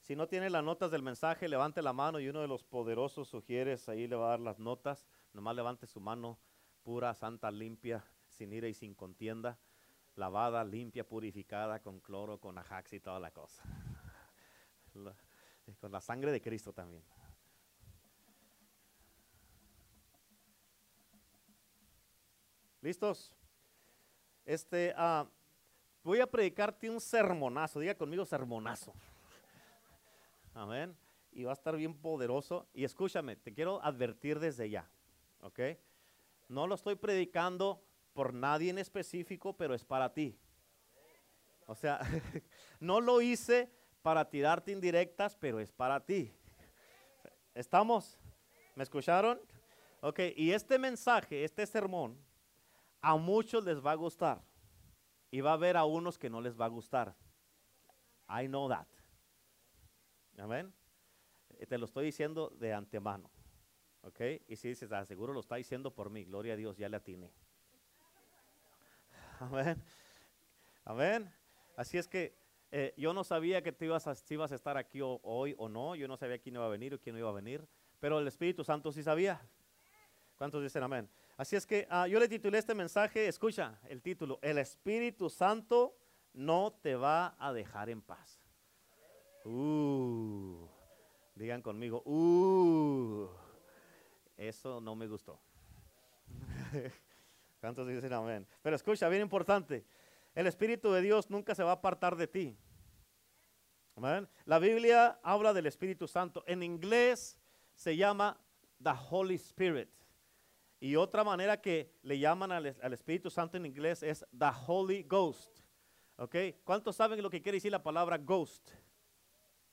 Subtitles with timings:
[0.00, 3.28] Si no tiene las notas del mensaje, levante la mano y uno de los poderosos
[3.28, 5.06] sugieres ahí le va a dar las notas.
[5.32, 6.38] Nomás levante su mano
[6.82, 9.58] pura, santa, limpia, sin ira y sin contienda,
[10.16, 13.62] lavada, limpia, purificada con cloro, con ajax y toda la cosa.
[15.80, 17.04] con la sangre de Cristo también.
[22.80, 23.30] ¿Listos?
[24.46, 25.28] Este, ah,
[26.02, 28.94] voy a predicarte un sermonazo, diga conmigo sermonazo.
[30.54, 30.96] Amén.
[31.32, 32.68] Y va a estar bien poderoso.
[32.72, 34.90] Y escúchame, te quiero advertir desde ya,
[35.40, 35.60] ¿ok?
[36.48, 37.82] No lo estoy predicando
[38.12, 40.38] por nadie en específico, pero es para ti.
[41.66, 42.00] O sea,
[42.80, 43.70] no lo hice
[44.02, 46.32] para tirarte indirectas, pero es para ti.
[47.54, 48.18] ¿Estamos?
[48.74, 49.40] ¿Me escucharon?
[50.00, 52.18] Ok, y este mensaje, este sermón,
[53.00, 54.42] a muchos les va a gustar.
[55.30, 57.14] Y va a haber a unos que no les va a gustar.
[58.28, 58.88] I know that.
[60.40, 60.72] Amén.
[61.58, 63.30] Eh, te lo estoy diciendo de antemano.
[64.02, 64.20] ¿Ok?
[64.48, 66.96] Y si dices, ah, seguro lo está diciendo por mí, gloria a Dios, ya le
[66.96, 67.30] atiné.
[69.40, 69.82] Amén.
[70.84, 71.32] Amén.
[71.76, 72.34] Así es que
[72.72, 75.94] eh, yo no sabía que tú ibas a, si a estar aquí hoy o no.
[75.94, 77.66] Yo no sabía quién iba a venir o quién no iba a venir.
[77.98, 79.40] Pero el Espíritu Santo sí sabía.
[80.36, 81.08] ¿Cuántos dicen amén?
[81.36, 85.94] Así es que ah, yo le titulé este mensaje, escucha el título, El Espíritu Santo
[86.32, 88.39] no te va a dejar en paz.
[89.44, 90.68] Uh,
[91.34, 93.28] digan conmigo, uh,
[94.36, 95.40] eso no me gustó.
[97.60, 98.46] ¿Cuántos dicen amén?
[98.62, 99.84] Pero escucha, bien importante,
[100.34, 102.56] el Espíritu de Dios nunca se va a apartar de ti.
[103.96, 104.28] Amén.
[104.44, 106.44] La Biblia habla del Espíritu Santo.
[106.46, 107.38] En inglés
[107.74, 108.40] se llama
[108.82, 109.90] the Holy Spirit.
[110.78, 115.02] Y otra manera que le llaman al, al Espíritu Santo en inglés es the Holy
[115.02, 115.60] Ghost.
[116.16, 116.36] ¿Ok?
[116.64, 118.70] ¿Cuántos saben lo que quiere decir la palabra ghost?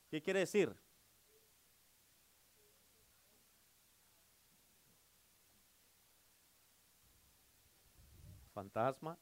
[0.10, 0.74] ¿Qué quiere decir?
[8.54, 9.18] Fantasma.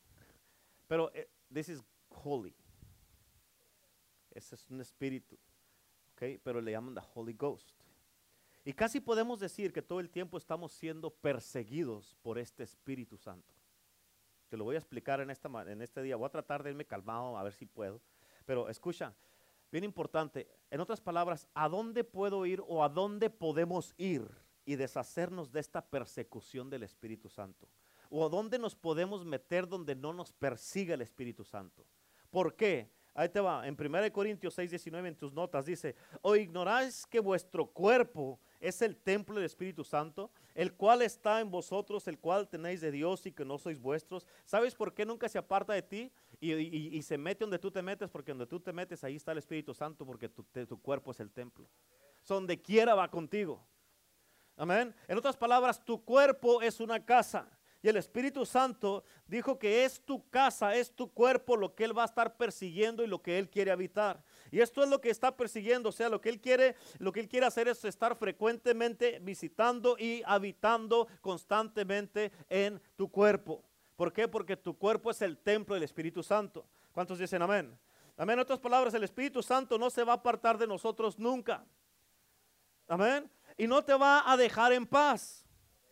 [0.88, 2.56] Pero eh, this is holy.
[4.32, 5.38] Ese es un espíritu.
[6.14, 7.76] Okay, pero le llaman the Holy Ghost.
[8.64, 13.54] Y casi podemos decir que todo el tiempo estamos siendo perseguidos por este Espíritu Santo.
[14.50, 16.16] Te lo voy a explicar en, esta, en este día.
[16.16, 18.02] Voy a tratar de irme calmado a ver si puedo.
[18.46, 19.14] Pero escucha,
[19.76, 20.48] bien importante.
[20.72, 24.26] En otras palabras, ¿a dónde puedo ir o a dónde podemos ir
[24.64, 27.68] y deshacernos de esta persecución del Espíritu Santo?
[28.10, 31.86] ¿O a dónde nos podemos meter donde no nos persiga el Espíritu Santo?
[32.30, 32.90] ¿Por qué?
[33.14, 37.20] Ahí te va, en 1 Corintios 6, 19 en tus notas dice, o ignoráis que
[37.20, 42.48] vuestro cuerpo es el templo del Espíritu Santo, el cual está en vosotros, el cual
[42.48, 44.26] tenéis de Dios y que no sois vuestros.
[44.46, 48.10] ¿Sabes por qué nunca se aparta de ti y, se mete donde tú te metes?
[48.10, 51.32] Porque donde tú te metes ahí está el Espíritu Santo porque tu, cuerpo es el
[51.32, 51.70] templo.
[52.28, 53.66] Donde quiera va contigo.
[54.58, 54.96] Amén.
[55.08, 57.50] En otras palabras, tu cuerpo es una casa.
[57.86, 61.96] Y el Espíritu Santo dijo que es tu casa, es tu cuerpo lo que Él
[61.96, 64.24] va a estar persiguiendo y lo que Él quiere habitar.
[64.50, 67.20] Y esto es lo que está persiguiendo, o sea, lo que Él quiere, lo que
[67.20, 73.64] Él quiere hacer es estar frecuentemente visitando y habitando constantemente en tu cuerpo.
[73.96, 74.28] ¿Por qué?
[74.28, 76.66] Porque tu cuerpo es el templo del Espíritu Santo.
[76.92, 77.78] ¿Cuántos dicen amén?
[78.18, 78.34] Amén.
[78.34, 81.66] En otras palabras, el Espíritu Santo no se va a apartar de nosotros nunca.
[82.88, 83.30] Amén.
[83.58, 85.46] Y no te va a dejar en paz.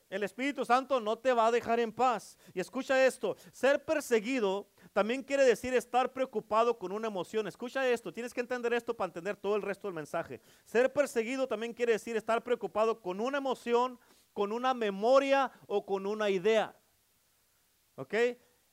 [0.10, 2.38] El Espíritu Santo no te va a dejar en paz.
[2.54, 7.48] Y escucha esto, ser perseguido también quiere decir estar preocupado con una emoción.
[7.48, 10.40] Escucha esto, tienes que entender esto para entender todo el resto del mensaje.
[10.66, 14.00] Ser perseguido también quiere decir estar preocupado con una emoción,
[14.34, 16.76] con una memoria o con una idea.
[17.96, 18.16] ¿Ok?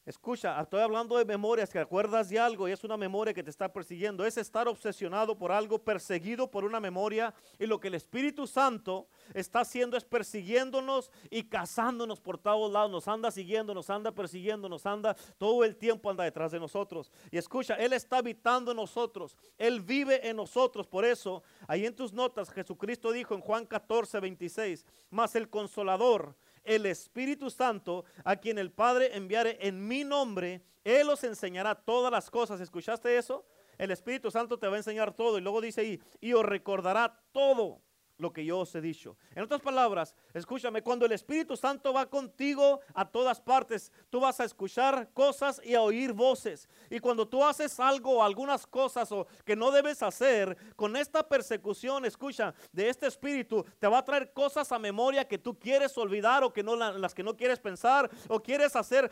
[0.06, 3.50] Escucha, estoy hablando de memorias, que acuerdas de algo y es una memoria que te
[3.50, 4.24] está persiguiendo.
[4.24, 7.34] Es estar obsesionado por algo, perseguido por una memoria.
[7.58, 12.90] Y lo que el Espíritu Santo está haciendo es persiguiéndonos y cazándonos por todos lados.
[12.90, 17.12] Nos anda siguiendo, nos anda persiguiendo, nos anda todo el tiempo anda detrás de nosotros.
[17.30, 19.36] Y escucha, Él está habitando en nosotros.
[19.58, 20.88] Él vive en nosotros.
[20.88, 26.34] Por eso, ahí en tus notas, Jesucristo dijo en Juan 14, 26, más el consolador
[26.64, 32.10] el Espíritu Santo, a quien el Padre enviare en mi nombre, Él os enseñará todas
[32.10, 32.60] las cosas.
[32.60, 33.44] ¿Escuchaste eso?
[33.78, 35.38] El Espíritu Santo te va a enseñar todo.
[35.38, 37.80] Y luego dice ahí, y os recordará todo
[38.20, 39.16] lo que yo os he dicho.
[39.34, 44.38] En otras palabras, escúchame, cuando el Espíritu Santo va contigo a todas partes, tú vas
[44.40, 46.68] a escuchar cosas y a oír voces.
[46.90, 52.04] Y cuando tú haces algo, algunas cosas o que no debes hacer, con esta persecución,
[52.04, 56.44] escucha, de este Espíritu, te va a traer cosas a memoria que tú quieres olvidar
[56.44, 59.10] o que no las que no quieres pensar o quieres hacer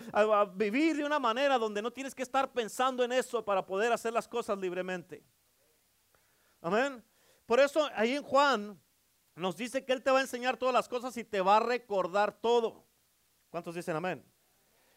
[0.54, 4.12] vivir de una manera donde no tienes que estar pensando en eso para poder hacer
[4.12, 5.22] las cosas libremente.
[6.60, 7.02] Amén.
[7.46, 8.78] Por eso ahí en Juan
[9.38, 11.60] nos dice que Él te va a enseñar todas las cosas y te va a
[11.60, 12.84] recordar todo.
[13.48, 14.24] ¿Cuántos dicen amén?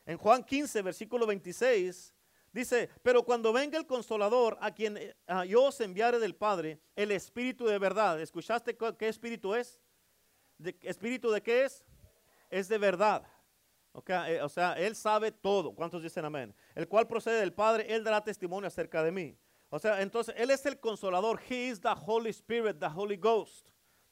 [0.06, 2.14] En Juan 15, versículo 26,
[2.52, 5.16] dice, pero cuando venga el consolador a quien eh,
[5.48, 8.20] yo os enviare del Padre, el Espíritu de verdad.
[8.20, 9.80] ¿Escuchaste qué espíritu es?
[10.58, 11.84] ¿De, ¿Espíritu de qué es?
[12.50, 13.24] Es de verdad.
[14.28, 15.74] Eh, o sea, Él sabe todo.
[15.74, 16.54] ¿Cuántos dicen amén?
[16.76, 19.38] El cual procede del Padre, Él dará testimonio acerca de mí.
[19.70, 21.42] O sea, entonces Él es el consolador.
[21.50, 23.71] He is the Holy Spirit, the Holy Ghost.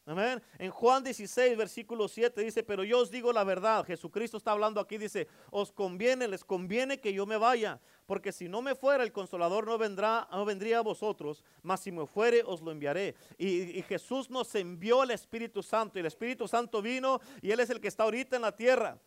[0.09, 0.41] Amén.
[0.57, 3.85] En Juan 16, versículo 7 dice, pero yo os digo la verdad.
[3.85, 8.49] Jesucristo está hablando aquí, dice, os conviene, les conviene que yo me vaya, porque si
[8.49, 12.41] no me fuera, el consolador no vendrá, no vendría a vosotros, mas si me fuere,
[12.43, 13.13] os lo enviaré.
[13.37, 17.59] Y, y Jesús nos envió el Espíritu Santo, y el Espíritu Santo vino, y Él
[17.59, 18.99] es el que está ahorita en la tierra.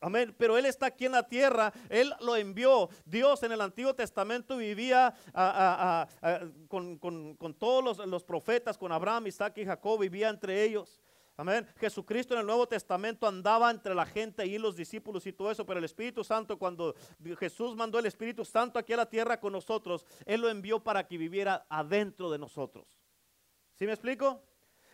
[0.00, 0.34] Amén.
[0.38, 1.72] Pero Él está aquí en la tierra.
[1.88, 2.88] Él lo envió.
[3.04, 5.14] Dios en el Antiguo Testamento vivía
[6.68, 6.98] con,
[7.58, 11.00] todos los, profetas, con Abraham, Isaac y Jacob, vivía entre ellos.
[11.36, 11.68] Amén.
[11.76, 15.64] Jesucristo en el Nuevo Testamento andaba entre la gente y los discípulos y todo eso,
[15.64, 16.96] pero el Espíritu Santo, cuando
[17.38, 21.06] Jesús mandó el Espíritu Santo aquí a la tierra con nosotros, Él lo envió para
[21.06, 22.98] que viviera adentro de nosotros.
[23.76, 24.42] ¿Sí me explico?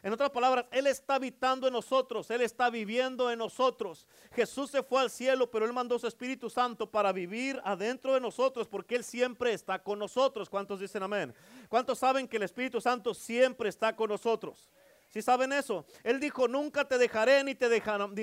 [0.05, 4.07] En otras palabras, Él está habitando en nosotros, Él está viviendo en nosotros.
[4.35, 8.21] Jesús se fue al cielo, pero Él mandó su Espíritu Santo para vivir adentro de
[8.21, 10.51] nosotros, porque Él siempre está con nosotros.
[10.51, 11.35] ¿Cuántos dicen amén?
[11.71, 14.69] ¿Cuántos saben que el Espíritu Santo siempre está con nosotros?
[15.09, 15.87] Si saben eso?
[16.03, 17.67] Él dijo, nunca te dejaré ni te,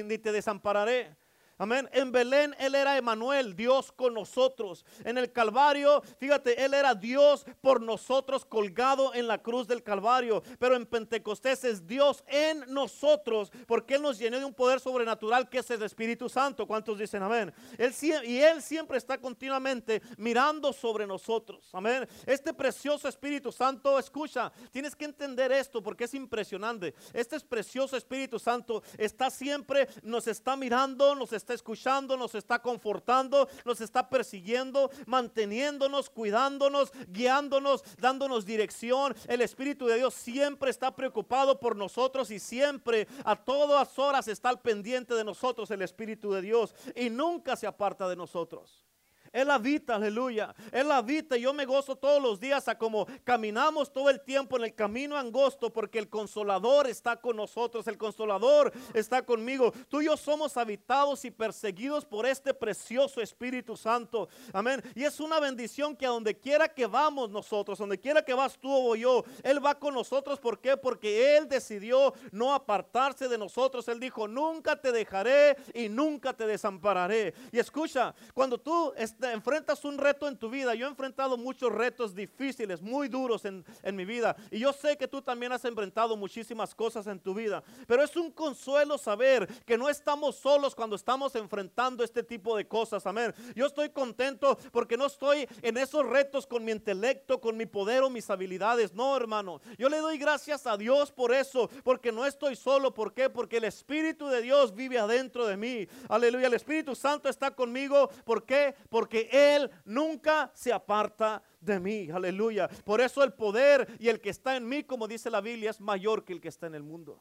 [0.04, 1.16] ni te desampararé.
[1.62, 1.88] Amén.
[1.92, 4.84] En Belén Él era Emanuel, Dios con nosotros.
[5.06, 10.42] En el Calvario, fíjate, Él era Dios por nosotros colgado en la cruz del Calvario.
[10.58, 15.50] Pero en Pentecostés es Dios en nosotros porque Él nos llenó de un poder sobrenatural
[15.50, 16.66] que es el Espíritu Santo.
[16.66, 17.54] ¿Cuántos dicen amén?
[17.78, 17.94] Él,
[18.25, 21.69] y Él siempre está continuamente mirando sobre nosotros.
[21.74, 22.10] Amén.
[22.25, 26.96] Este precioso Espíritu Santo, escucha, tienes que entender esto porque es impresionante.
[27.13, 32.59] Este es precioso Espíritu Santo está siempre, nos está mirando, nos está escuchando, nos está
[32.59, 39.15] confortando, nos está persiguiendo, manteniéndonos, cuidándonos, guiándonos, dándonos dirección.
[39.27, 44.50] El Espíritu de Dios siempre está preocupado por nosotros y siempre a todas horas está
[44.50, 48.90] al pendiente de nosotros el Espíritu de Dios y nunca se aparta de nosotros.
[49.31, 50.54] Él habita, aleluya.
[50.72, 54.57] Él habita y yo me gozo todos los días a como caminamos todo el tiempo
[54.57, 59.72] en el camino angosto porque el consolador está con nosotros, el consolador está conmigo.
[59.88, 64.28] Tú y yo somos habitados y perseguidos por este precioso Espíritu Santo.
[64.51, 64.81] Amén.
[64.95, 68.57] Y es una bendición que a donde quiera que vamos nosotros, donde quiera que vas
[68.57, 70.39] tú o yo, Él va con nosotros.
[70.39, 70.75] ¿Por qué?
[70.75, 73.88] Porque Él decidió no apartarse de nosotros.
[73.88, 77.34] Él dijo, nunca te dejaré y nunca te desampararé.
[77.54, 81.71] Y escucha, cuando tú estás enfrentas un reto en tu vida, yo he enfrentado muchos
[81.71, 83.63] retos difíciles, muy duros en,
[83.94, 84.35] mi vida.
[84.50, 87.63] Y yo sé que tú también has enfrentado muchísimas cosas en tu vida.
[87.88, 92.68] Pero es un consuelo saber que no estamos solos cuando estamos enfrentando este tipo de
[92.68, 93.06] cosas.
[93.06, 93.33] Amén.
[93.56, 98.03] Yo estoy contento porque no estoy en esos retos con mi intelecto, con mi poder
[98.03, 98.94] o mis habilidades.
[98.94, 99.62] No, hermano.
[99.77, 102.94] Yo le doy gracias a Dios por eso, porque no estoy solo.
[102.94, 103.29] ¿Por qué?
[103.29, 105.88] Porque el Espíritu de Dios vive adentro de mí.
[106.07, 106.47] Aleluya.
[106.47, 108.09] El Espíritu Santo está conmigo.
[108.24, 108.75] ¿Por qué?
[108.89, 112.10] Porque que Él nunca se aparta de mí.
[112.10, 112.69] Aleluya.
[112.86, 115.82] Por eso el poder y el que está en mí, como dice la Biblia, es
[115.82, 117.20] mayor que el que está en el mundo.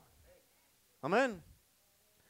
[1.02, 1.42] Amén.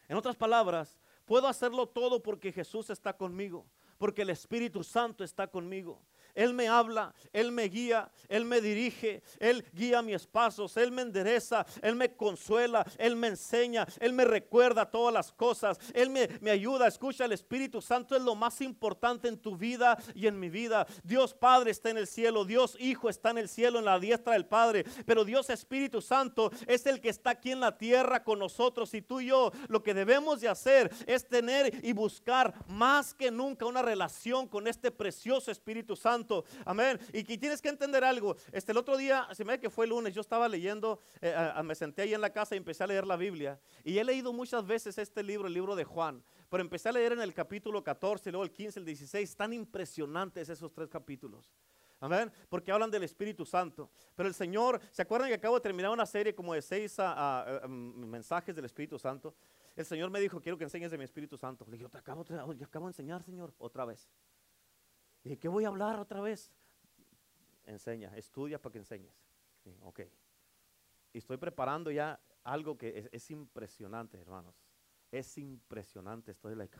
[0.08, 3.66] En otras palabras, puedo hacerlo todo porque Jesús está conmigo,
[3.98, 6.02] porque el Espíritu Santo está conmigo.
[6.34, 11.02] Él me habla, Él me guía, Él me dirige, Él guía mis pasos, Él me
[11.02, 16.28] endereza, Él me consuela, Él me enseña, Él me recuerda todas las cosas, Él me,
[16.40, 16.86] me ayuda.
[16.86, 20.86] Escucha, el Espíritu Santo es lo más importante en tu vida y en mi vida.
[21.02, 24.34] Dios Padre está en el cielo, Dios Hijo está en el cielo, en la diestra
[24.34, 28.38] del Padre, pero Dios Espíritu Santo es el que está aquí en la tierra con
[28.38, 33.14] nosotros y tú y yo lo que debemos de hacer es tener y buscar más
[33.14, 36.19] que nunca una relación con este precioso Espíritu Santo
[36.64, 36.98] Amén.
[37.12, 38.36] Y que tienes que entender algo.
[38.52, 41.34] Este, el otro día, se me que fue el lunes, yo estaba leyendo, eh,
[41.64, 43.60] me senté ahí en la casa y empecé a leer la Biblia.
[43.84, 46.22] Y he leído muchas veces este libro, el libro de Juan.
[46.48, 49.36] Pero empecé a leer en el capítulo 14, luego el 15, el 16.
[49.36, 51.50] Tan impresionantes esos tres capítulos.
[52.00, 52.32] Amén.
[52.48, 53.90] Porque hablan del Espíritu Santo.
[54.14, 56.96] Pero el Señor, ¿se acuerdan que acabo de terminar una serie como de seis
[57.68, 59.34] mensajes del Espíritu Santo?
[59.76, 61.64] El Señor me dijo, quiero que enseñes de mi Espíritu Santo.
[61.66, 64.08] Le dije, te acabo, yo acabo de enseñar, Señor, otra vez.
[65.24, 66.52] ¿Y qué voy a hablar otra vez?
[67.64, 69.14] Enseña, estudia para que enseñes.
[69.82, 70.00] ok.
[71.12, 74.54] Y estoy preparando ya algo que es, impresionante, hermanos.
[75.10, 76.32] Es impresionante.
[76.32, 76.78] Estoy like.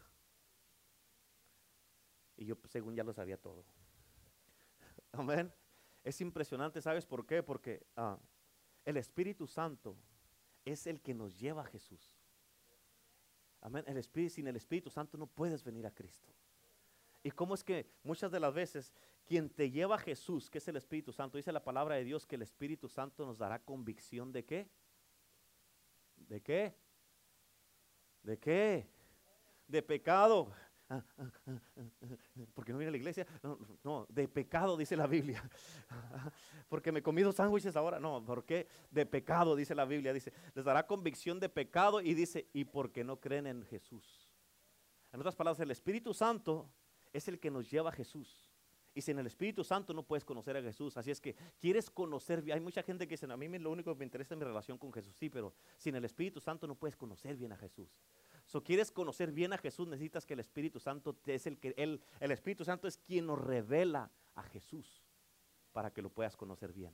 [2.37, 3.65] Y yo, según ya lo sabía todo.
[5.13, 5.53] Amén.
[6.03, 7.43] Es impresionante, ¿sabes por qué?
[7.43, 8.19] Porque ah,
[8.85, 9.97] el Espíritu Santo
[10.65, 12.17] es el que nos lleva a Jesús.
[13.61, 13.85] Amén.
[14.31, 16.33] Sin el Espíritu Santo no puedes venir a Cristo.
[17.23, 18.93] ¿Y cómo es que muchas de las veces
[19.27, 22.27] quien te lleva a Jesús, que es el Espíritu Santo, dice la palabra de Dios
[22.27, 24.71] que el Espíritu Santo nos dará convicción de qué?
[26.17, 26.75] ¿De qué?
[28.23, 28.89] ¿De qué?
[29.67, 30.53] De pecado.
[32.55, 33.27] Porque no viene a la iglesia.
[33.85, 35.49] No, de pecado dice la Biblia.
[36.69, 38.01] Porque me he comido sándwiches ahora.
[38.01, 38.67] No, ¿por qué?
[38.91, 40.13] De pecado dice la Biblia.
[40.13, 44.31] Dice, les dará convicción de pecado y dice, y porque no creen en Jesús.
[45.13, 46.73] En otras palabras, el Espíritu Santo
[47.13, 48.51] es el que nos lleva a Jesús.
[48.93, 50.97] Y sin el Espíritu Santo no puedes conocer a Jesús.
[50.97, 52.57] Así es que quieres conocer bien.
[52.57, 54.79] Hay mucha gente que dice, a mí lo único que me interesa es mi relación
[54.79, 55.15] con Jesús.
[55.17, 57.89] Sí, pero sin el Espíritu Santo no puedes conocer bien a Jesús.
[58.47, 62.03] Si quieres conocer bien a Jesús, necesitas que el Espíritu Santo es el que el,
[62.19, 65.05] el Espíritu Santo es quien nos revela a Jesús
[65.73, 66.93] para que lo puedas conocer bien.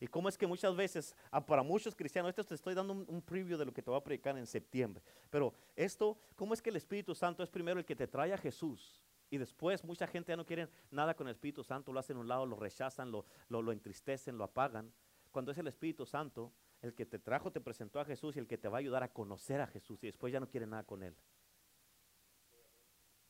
[0.00, 3.04] Y cómo es que muchas veces, ah, para muchos cristianos, esto te estoy dando un,
[3.08, 6.60] un, preview de lo que te voy a predicar en septiembre, pero esto, ¿cómo es
[6.60, 9.02] que el Espíritu Santo es primero el que te trae a Jesús?
[9.30, 12.20] Y después mucha gente ya no quiere nada con el Espíritu Santo, lo hacen a
[12.20, 14.92] un lado, lo rechazan, lo, lo, lo entristecen, lo apagan.
[15.30, 16.52] Cuando es el Espíritu Santo
[16.82, 19.02] el que te trajo, te presentó a Jesús y el que te va a ayudar
[19.02, 21.16] a conocer a Jesús y después ya no quiere nada con él.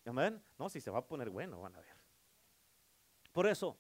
[0.05, 0.43] Amén.
[0.59, 1.97] No, si se va a poner bueno, van a ver.
[3.33, 3.79] Por eso,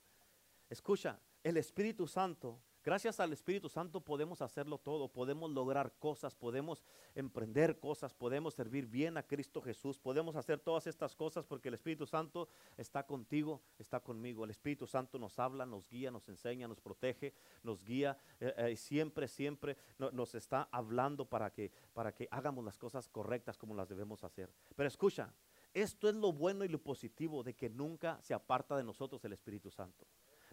[0.68, 6.84] escucha, el Espíritu Santo Gracias al Espíritu Santo podemos hacerlo todo, podemos lograr cosas, podemos
[7.16, 11.74] emprender cosas, podemos servir bien a Cristo Jesús, podemos hacer todas estas cosas porque el
[11.74, 14.44] Espíritu Santo está contigo, está conmigo.
[14.44, 18.76] El Espíritu Santo nos habla, nos guía, nos enseña, nos protege, nos guía, eh, eh,
[18.76, 23.88] siempre, siempre nos está hablando para que, para que hagamos las cosas correctas como las
[23.88, 24.48] debemos hacer.
[24.76, 25.34] Pero escucha,
[25.74, 29.32] esto es lo bueno y lo positivo de que nunca se aparta de nosotros el
[29.32, 30.06] Espíritu Santo.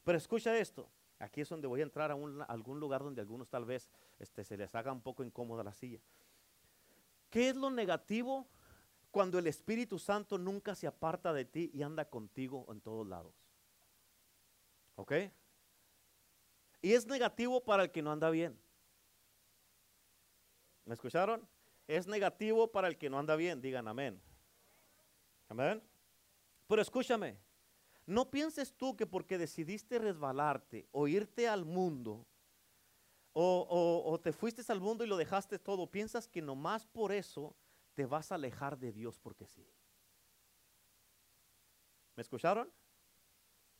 [0.03, 0.89] Pero escucha esto.
[1.23, 2.15] Aquí es donde voy a entrar a,
[2.49, 3.89] algún lugar donde algunos tal vez
[4.19, 6.01] este, se les haga un poco incómoda la silla.
[7.29, 8.45] ¿Qué es lo negativo
[9.09, 13.33] cuando el Espíritu Santo nunca se aparta de ti y anda contigo en todos lados?
[14.95, 15.13] ¿Ok?
[16.81, 18.59] Y es negativo para el que no anda bien.
[20.83, 21.47] ¿Me escucharon?
[21.87, 23.61] Es negativo para el que no anda bien.
[23.61, 24.21] Digan amén.
[25.47, 25.81] Amén.
[26.67, 27.37] Pero escúchame,
[28.05, 32.25] no pienses tú que porque decidiste resbalarte o irte al mundo
[33.35, 37.55] o, te fuiste al mundo y lo dejaste todo, piensas que nomás por eso
[37.95, 39.67] te vas a alejar de Dios porque sí.
[42.15, 42.71] ¿Me escucharon?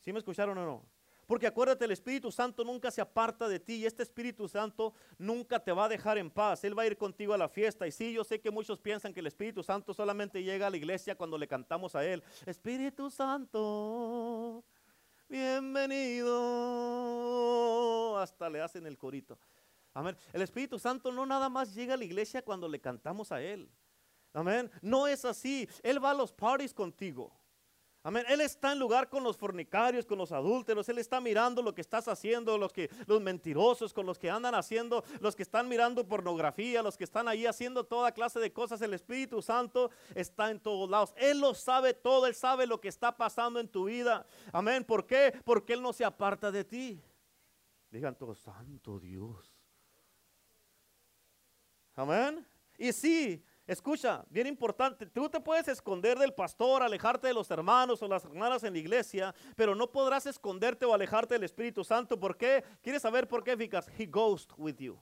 [0.00, 0.93] ¿Sí me escucharon o no?
[1.26, 5.58] Porque acuérdate, el Espíritu Santo nunca se aparta de ti y este Espíritu Santo nunca
[5.58, 6.64] te va a dejar en paz.
[6.64, 7.86] Él va a ir contigo a la fiesta.
[7.86, 10.76] Y sí, yo sé que muchos piensan que el Espíritu Santo solamente llega a la
[10.76, 12.22] iglesia cuando le cantamos a Él.
[12.44, 14.64] Espíritu Santo,
[15.28, 16.32] bienvenido.
[18.18, 19.38] Hasta le hacen el corito.
[19.94, 20.16] Amén.
[20.32, 23.70] El Espíritu Santo no nada más llega a la iglesia cuando le cantamos a Él.
[24.32, 24.70] Amén.
[24.82, 25.68] No es así.
[25.82, 27.32] Él va a los parties contigo.
[28.06, 28.22] Amén.
[28.28, 30.86] Él está en lugar con los fornicarios, con los adúlteros.
[30.90, 34.54] Él está mirando lo que estás haciendo, los, que, los mentirosos, con los que andan
[34.54, 38.82] haciendo, los que están mirando pornografía, los que están ahí haciendo toda clase de cosas.
[38.82, 41.14] El Espíritu Santo está en todos lados.
[41.16, 42.26] Él lo sabe todo.
[42.26, 44.26] Él sabe lo que está pasando en tu vida.
[44.52, 44.84] Amén.
[44.84, 45.32] ¿Por qué?
[45.42, 47.02] Porque Él no se aparta de ti.
[47.90, 49.50] Digan todos, Santo Dios.
[51.96, 52.46] Amén.
[52.76, 58.02] Y sí, Escucha, bien importante, tú te puedes esconder del pastor, alejarte de los hermanos
[58.02, 62.20] o las hermanas en la iglesia, pero no podrás esconderte o alejarte del Espíritu Santo.
[62.20, 62.62] ¿Por qué?
[62.82, 63.56] ¿Quieres saber por qué?
[63.56, 64.98] Because he goes with you.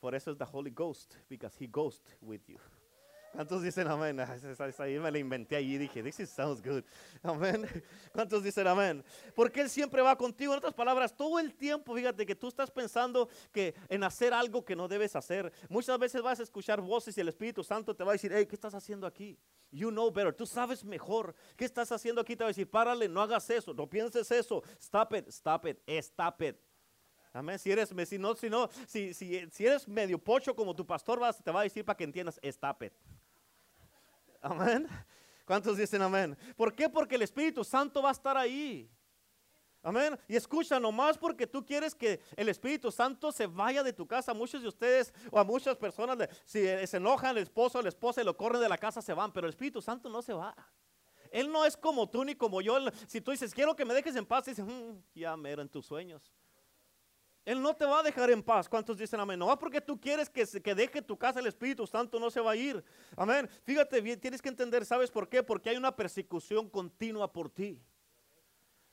[0.00, 2.58] Por eso es the Holy Ghost, because he goes with you.
[3.32, 4.20] ¿Cuántos dicen amén?
[4.20, 4.36] Ah,
[4.78, 6.84] ahí me la inventé allí y dije, this sounds good.
[7.22, 7.66] Amén.
[8.12, 9.02] ¿Cuántos dicen amén?
[9.34, 10.52] Porque Él siempre va contigo.
[10.52, 14.62] En otras palabras, todo el tiempo, fíjate que tú estás pensando que en hacer algo
[14.62, 15.50] que no debes hacer.
[15.70, 18.44] Muchas veces vas a escuchar voces y el Espíritu Santo te va a decir, hey,
[18.44, 19.38] ¿qué estás haciendo aquí?
[19.70, 20.34] You know better.
[20.34, 21.34] Tú sabes mejor.
[21.56, 22.36] ¿Qué estás haciendo aquí?
[22.36, 24.62] Te va a decir, párale, no hagas eso, no pienses eso.
[24.78, 26.56] Stop it, stop it, stop it.
[27.32, 27.58] Amén.
[27.58, 31.18] Si eres, si no, si, no, si, si, si eres medio pocho como tu pastor,
[31.18, 32.92] vas, te va a decir para que entiendas, stop it.
[34.42, 34.88] Amén.
[35.46, 36.36] ¿Cuántos dicen amén?
[36.56, 36.88] ¿Por qué?
[36.88, 38.90] Porque el Espíritu Santo va a estar ahí.
[39.82, 40.18] Amén.
[40.28, 44.34] Y escucha, nomás porque tú quieres que el Espíritu Santo se vaya de tu casa.
[44.34, 48.20] Muchos de ustedes o a muchas personas, si se enojan el esposo o la esposa
[48.20, 49.32] y lo corren de la casa, se van.
[49.32, 50.54] Pero el Espíritu Santo no se va.
[51.30, 52.78] Él no es como tú ni como yo.
[53.06, 55.86] Si tú dices, quiero que me dejes en paz, dices, mm, ya mero en tus
[55.86, 56.30] sueños.
[57.44, 58.68] Él no te va a dejar en paz.
[58.68, 59.38] ¿Cuántos dicen amén?
[59.38, 62.52] No porque tú quieres que, que deje tu casa el Espíritu Santo, no se va
[62.52, 62.82] a ir.
[63.16, 63.48] Amén.
[63.64, 65.42] Fíjate bien, tienes que entender, ¿sabes por qué?
[65.42, 67.80] Porque hay una persecución continua por ti.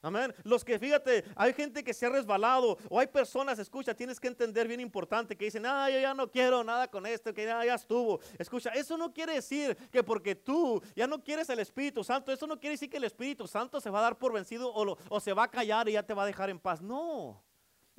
[0.01, 0.33] Amén.
[0.43, 4.29] Los que fíjate, hay gente que se ha resbalado o hay personas, escucha, tienes que
[4.29, 7.65] entender bien importante que dicen, ah, yo ya no quiero nada con esto, que ya,
[7.65, 8.21] ya estuvo.
[8.37, 12.47] Escucha, eso no quiere decir que porque tú ya no quieres el Espíritu Santo, eso
[12.47, 15.19] no quiere decir que el Espíritu Santo se va a dar por vencido o, o
[15.19, 16.81] se va a callar y ya te va a dejar en paz.
[16.81, 17.43] No.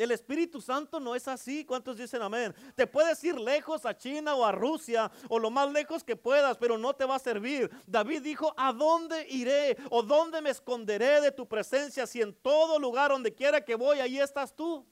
[0.00, 1.62] El Espíritu Santo no es así.
[1.62, 2.54] ¿Cuántos dicen amén?
[2.74, 6.56] Te puedes ir lejos a China o a Rusia o lo más lejos que puedas,
[6.56, 7.70] pero no te va a servir.
[7.86, 12.78] David dijo, ¿a dónde iré o dónde me esconderé de tu presencia si en todo
[12.78, 14.86] lugar donde quiera que voy, ahí estás tú?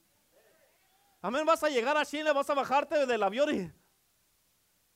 [1.23, 3.71] Amén, vas a llegar a China, vas a bajarte del avión y...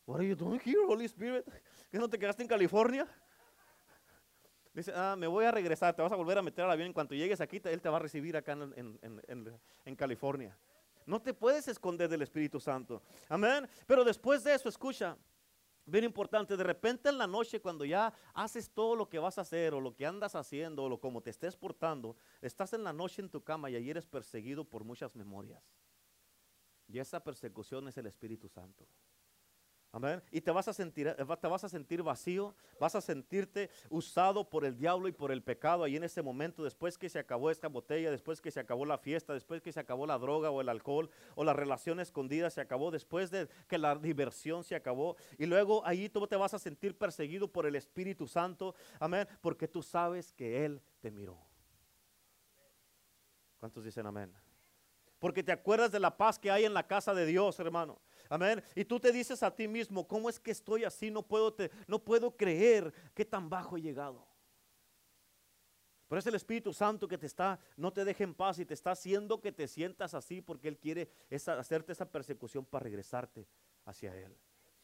[0.05, 1.43] What are you doing Holy Spirit?
[1.89, 3.07] ¿Que no te quedaste en California?
[4.73, 6.87] Dice, ah, me voy a regresar, te vas a volver a meter al avión.
[6.87, 10.57] En cuanto llegues aquí, él te va a recibir acá en, California.
[11.05, 13.03] No te puedes esconder del Espíritu Santo.
[13.29, 13.67] Amén.
[13.85, 15.15] Pero después de eso, escucha,
[15.85, 19.41] bien importante, de repente en la noche cuando ya haces todo lo que vas a
[19.41, 22.93] hacer o lo que andas haciendo o lo como te estés portando, estás en la
[22.93, 25.61] noche en tu cama y ahí eres perseguido por muchas memorias.
[26.87, 28.87] Y esa persecución es el Espíritu Santo.
[29.95, 30.23] Amén.
[30.31, 34.49] Y te vas a sentir, eh, te vas a sentir vacío, vas a sentirte usado
[34.49, 37.51] por el diablo y por el pecado ahí en ese momento, después que se acabó
[37.51, 40.61] esta botella, después que se acabó la fiesta, después que se acabó la droga o
[40.61, 45.15] el alcohol o la relación escondida se acabó, después de que la diversión se acabó.
[45.37, 48.73] Y luego ahí tú te vas a sentir perseguido por el Espíritu Santo.
[48.99, 49.27] Amén.
[49.41, 51.37] Porque tú sabes que Él te miró.
[53.59, 54.33] ¿Cuántos dicen amén?
[55.19, 58.01] Porque te acuerdas de la paz que hay en la casa de Dios, hermano.
[58.29, 58.63] Amén.
[58.75, 61.11] Y tú te dices a ti mismo, ¿cómo es que estoy así?
[61.11, 61.55] No puedo,
[61.87, 64.25] no puedo creer que tan bajo he llegado.
[66.13, 68.75] Pero es el Espíritu Santo que te está, no te deja en paz y te
[68.75, 73.47] está haciendo que te sientas así porque Él quiere hacerte esa persecución para regresarte
[73.85, 74.37] hacia Él.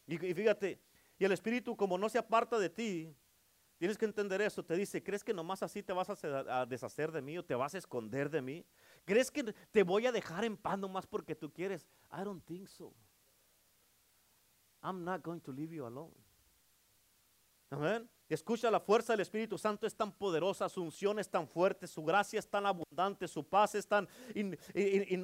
[0.08, 0.80] Y, fíjate,
[1.18, 3.14] y el Espíritu como no se aparta de ti,
[3.78, 7.12] tienes que entender eso, te dice, ¿crees que nomás así te vas a, a deshacer
[7.12, 8.66] de mí o te vas a esconder de mí?
[9.04, 11.86] ¿Crees que te voy a dejar en paz nomás porque tú quieres?
[12.10, 12.92] I don't think so.
[14.82, 16.14] I'm not going to leave you alone.
[17.70, 18.08] Amén.
[18.28, 22.04] Escucha, la fuerza del Espíritu Santo es tan poderosa, su unción es tan fuerte, su
[22.04, 24.08] gracia es tan abundante, su paz es tan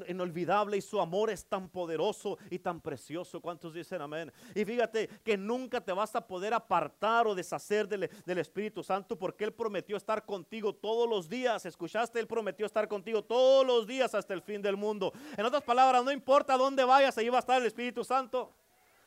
[0.09, 3.41] inolvidable y su amor es tan poderoso y tan precioso.
[3.41, 4.33] ¿Cuántos dicen amén?
[4.57, 9.17] Y fíjate que nunca te vas a poder apartar o deshacer del, del Espíritu Santo
[9.17, 11.65] porque Él prometió estar contigo todos los días.
[11.65, 12.19] ¿Escuchaste?
[12.19, 15.13] Él prometió estar contigo todos los días hasta el fin del mundo.
[15.37, 18.53] En otras palabras, no importa dónde vayas, ahí va a estar el Espíritu Santo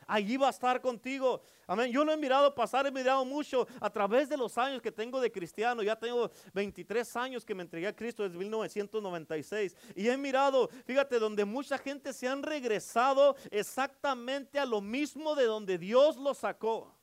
[0.10, 1.42] allí va a estar contigo.
[1.68, 1.92] Amén.
[1.92, 5.22] Yo lo he mirado pasar, he mirado mucho a través de los años que tengo
[5.22, 5.84] de cristiano.
[5.84, 9.76] Ya tengo 23 años que me entregué a Cristo desde 1996.
[9.96, 15.46] Y he mirado, fíjate, donde mucha gente se han regresado exactamente a lo mismo de
[15.46, 16.99] donde Dios los sacó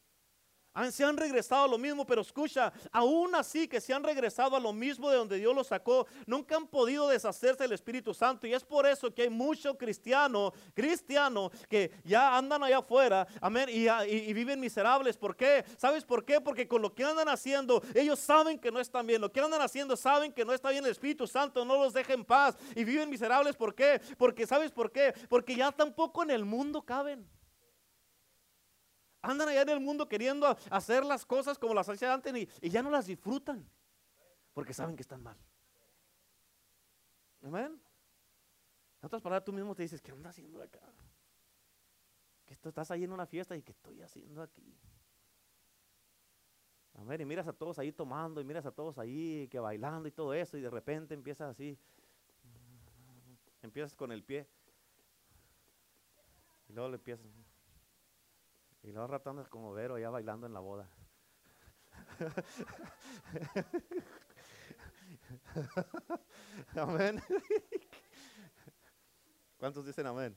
[0.90, 4.60] se han regresado a lo mismo, pero escucha, aún así que se han regresado a
[4.60, 8.46] lo mismo de donde Dios los sacó, nunca han podido deshacerse del Espíritu Santo.
[8.46, 13.68] Y es por eso que hay muchos cristianos, cristianos, que ya andan allá afuera, amén,
[13.70, 15.16] y, viven miserables.
[15.16, 15.64] ¿Por qué?
[15.78, 16.40] ¿Sabes por qué?
[16.40, 19.20] Porque con lo que andan haciendo, ellos saben que no están bien.
[19.20, 22.12] Lo que andan haciendo, saben que no está bien el Espíritu Santo, no los deja
[22.12, 22.56] en paz.
[22.74, 23.56] Y viven miserables.
[23.56, 24.00] ¿Por qué?
[24.18, 25.14] Porque, ¿sabes por qué?
[25.28, 27.26] Porque ya tampoco en el mundo caben.
[29.26, 32.80] Andan allá en el mundo queriendo hacer las cosas como las hacían antes y, ya
[32.80, 33.68] no las disfrutan
[34.54, 35.36] porque saben que están mal.
[37.42, 37.80] Amén.
[39.00, 40.80] En otras palabras, tú mismo te dices, ¿qué andas haciendo acá?
[42.44, 44.78] Que estás ahí en una fiesta y ¿qué estoy haciendo aquí?
[46.94, 47.20] Amén.
[47.20, 50.34] Y miras a todos ahí tomando y miras a todos ahí que bailando y todo
[50.34, 51.76] eso y de repente empiezas así.
[53.60, 54.46] Empiezas con el pie.
[56.68, 57.26] Y luego le empiezas.
[58.86, 60.88] Y los ratones como Vero ya bailando en la boda.
[66.76, 67.20] amén.
[69.58, 70.36] ¿Cuántos dicen amén?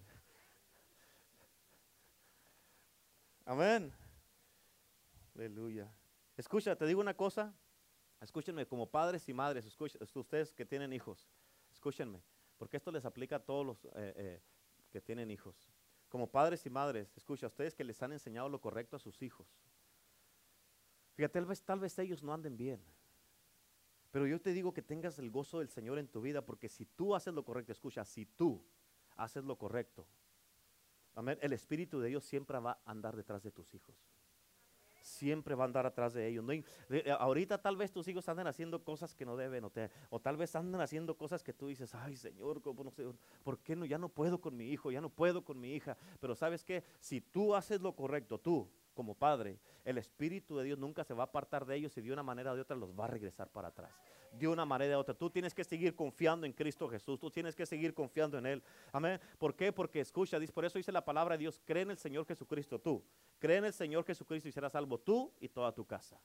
[3.45, 3.93] Amén.
[5.35, 5.93] Aleluya.
[6.35, 7.53] Escucha, te digo una cosa.
[8.19, 11.29] Escúchenme como padres y madres, escuchen, ustedes que tienen hijos,
[11.71, 12.21] escúchenme,
[12.57, 14.41] porque esto les aplica a todos los eh, eh,
[14.91, 15.71] que tienen hijos
[16.09, 19.47] como padres y madres, escucha, ustedes que les han enseñado lo correcto a sus hijos.
[21.13, 22.83] Fíjate, tal vez, tal vez ellos no anden bien.
[24.11, 26.85] Pero yo te digo que tengas el gozo del Señor en tu vida, porque si
[26.85, 28.65] tú haces lo correcto, escucha, si tú
[29.15, 30.07] haces lo correcto,
[31.41, 33.95] el Espíritu de Dios siempre va a andar detrás de tus hijos
[35.01, 36.45] siempre va a andar atrás de ellos.
[36.89, 39.65] Eh, ahorita tal vez tus hijos andan haciendo cosas que no deben,
[40.09, 43.85] o, tal vez andan haciendo cosas que tú dices, ay Señor, ¿por qué no?
[43.85, 45.97] Ya no puedo con mi hijo, ya no puedo con mi hija.
[46.19, 50.77] Pero sabes que si tú haces lo correcto, tú como padre, el Espíritu de Dios
[50.77, 52.91] nunca se va a apartar de ellos y de una manera o de otra los
[52.91, 53.93] va a regresar para atrás.
[54.31, 55.13] De una manera u otra.
[55.13, 57.19] Tú tienes que seguir confiando en Cristo Jesús.
[57.19, 58.63] Tú tienes que seguir confiando en Él.
[58.91, 59.19] Amén.
[59.37, 59.71] ¿Por qué?
[59.71, 63.03] Porque escucha, por eso dice la palabra de Dios, cree en el Señor Jesucristo tú.
[63.39, 66.19] Cree en el Señor Jesucristo y serás salvo tú y toda tu casa.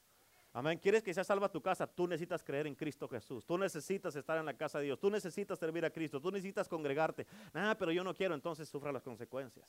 [0.57, 0.79] Amén.
[0.79, 1.85] ¿Quieres que sea salva tu casa?
[1.85, 3.45] Tú necesitas creer en Cristo Jesús.
[3.45, 5.01] Tú necesitas estar en la casa de Dios.
[5.01, 6.21] Tú necesitas servir a Cristo.
[6.21, 7.27] Tú necesitas congregarte.
[7.53, 9.67] Ah, pero yo no quiero, entonces sufra las consecuencias.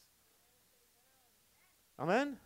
[1.97, 2.39] Amén.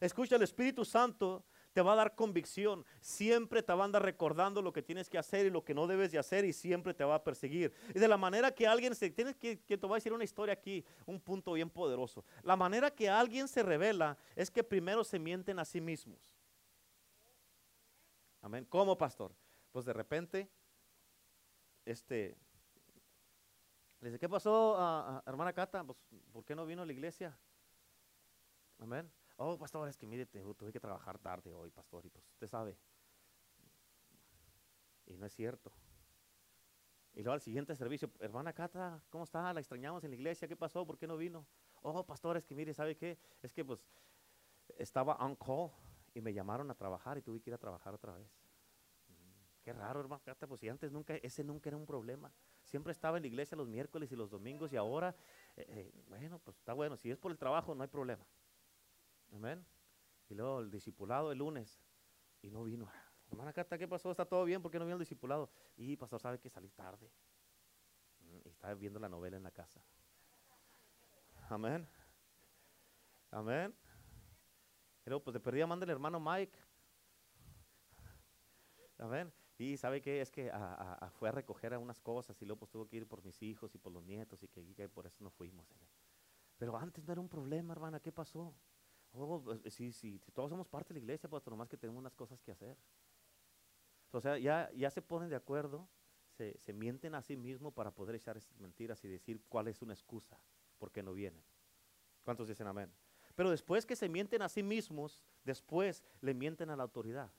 [0.00, 4.62] Escucha, el Espíritu Santo te va a dar convicción, siempre te va a andar recordando
[4.62, 7.04] lo que tienes que hacer y lo que no debes de hacer y siempre te
[7.04, 7.72] va a perseguir.
[7.94, 10.24] Y de la manera que alguien se, tienes que, que te voy a decir una
[10.24, 12.24] historia aquí, un punto bien poderoso.
[12.42, 16.38] La manera que alguien se revela es que primero se mienten a sí mismos.
[18.40, 18.64] Amén.
[18.68, 19.34] ¿Cómo, pastor?
[19.72, 20.48] Pues de repente,
[21.84, 22.36] este,
[24.00, 25.84] dice, ¿qué pasó, a, hermana Cata?
[25.84, 25.98] Pues,
[26.32, 27.38] ¿por qué no vino a la iglesia?
[28.78, 29.10] Amén.
[29.40, 32.76] Oh, pastor, es que mire, tuve que trabajar tarde hoy, pastor, y pues usted sabe.
[35.06, 35.72] Y no es cierto.
[37.14, 39.52] Y luego al siguiente servicio, hermana Cata, ¿cómo está?
[39.52, 40.84] La extrañamos en la iglesia, ¿qué pasó?
[40.84, 41.46] ¿Por qué no vino?
[41.82, 43.16] Oh, pastor, es que mire, ¿sabe qué?
[43.40, 43.80] Es que pues
[44.76, 45.70] estaba on call
[46.14, 48.28] y me llamaron a trabajar y tuve que ir a trabajar otra vez.
[49.06, 52.32] Mm, qué raro, hermana Cata, pues si antes nunca, ese nunca era un problema.
[52.64, 55.14] Siempre estaba en la iglesia los miércoles y los domingos y ahora,
[55.54, 58.26] eh, eh, bueno, pues está bueno, si es por el trabajo no hay problema.
[59.32, 59.64] Amén.
[60.28, 61.80] Y luego el discipulado el lunes
[62.42, 62.90] y no vino.
[63.30, 64.10] Hermana Cata, ¿qué pasó?
[64.10, 64.62] ¿Está todo bien?
[64.62, 65.50] ¿Por qué no vino el discipulado?
[65.76, 67.10] Y pastor sabe que salí tarde.
[68.20, 69.82] Mm, y estaba viendo la novela en la casa.
[71.48, 71.86] Amén.
[73.30, 73.74] Amén.
[75.04, 76.58] Y luego pues de perdida manda el hermano Mike.
[78.98, 79.32] Amén.
[79.58, 80.52] Y sabe que es que
[81.18, 83.74] fue a recoger a unas cosas y luego pues tuvo que ir por mis hijos
[83.74, 85.66] y por los nietos y que, que por eso no fuimos.
[86.58, 88.54] Pero antes no era un problema, hermana, ¿qué pasó?
[89.12, 92.40] Oh, sí, sí, todos somos parte de la iglesia, pues nomás que tenemos unas cosas
[92.40, 92.76] que hacer.
[94.12, 95.88] O sea, ya, ya se ponen de acuerdo,
[96.36, 99.94] se, se mienten a sí mismos para poder echar mentiras y decir cuál es una
[99.94, 100.38] excusa,
[100.78, 101.42] por qué no vienen.
[102.22, 102.92] ¿Cuántos dicen amén?
[103.34, 107.30] Pero después que se mienten a sí mismos, después le mienten a la autoridad.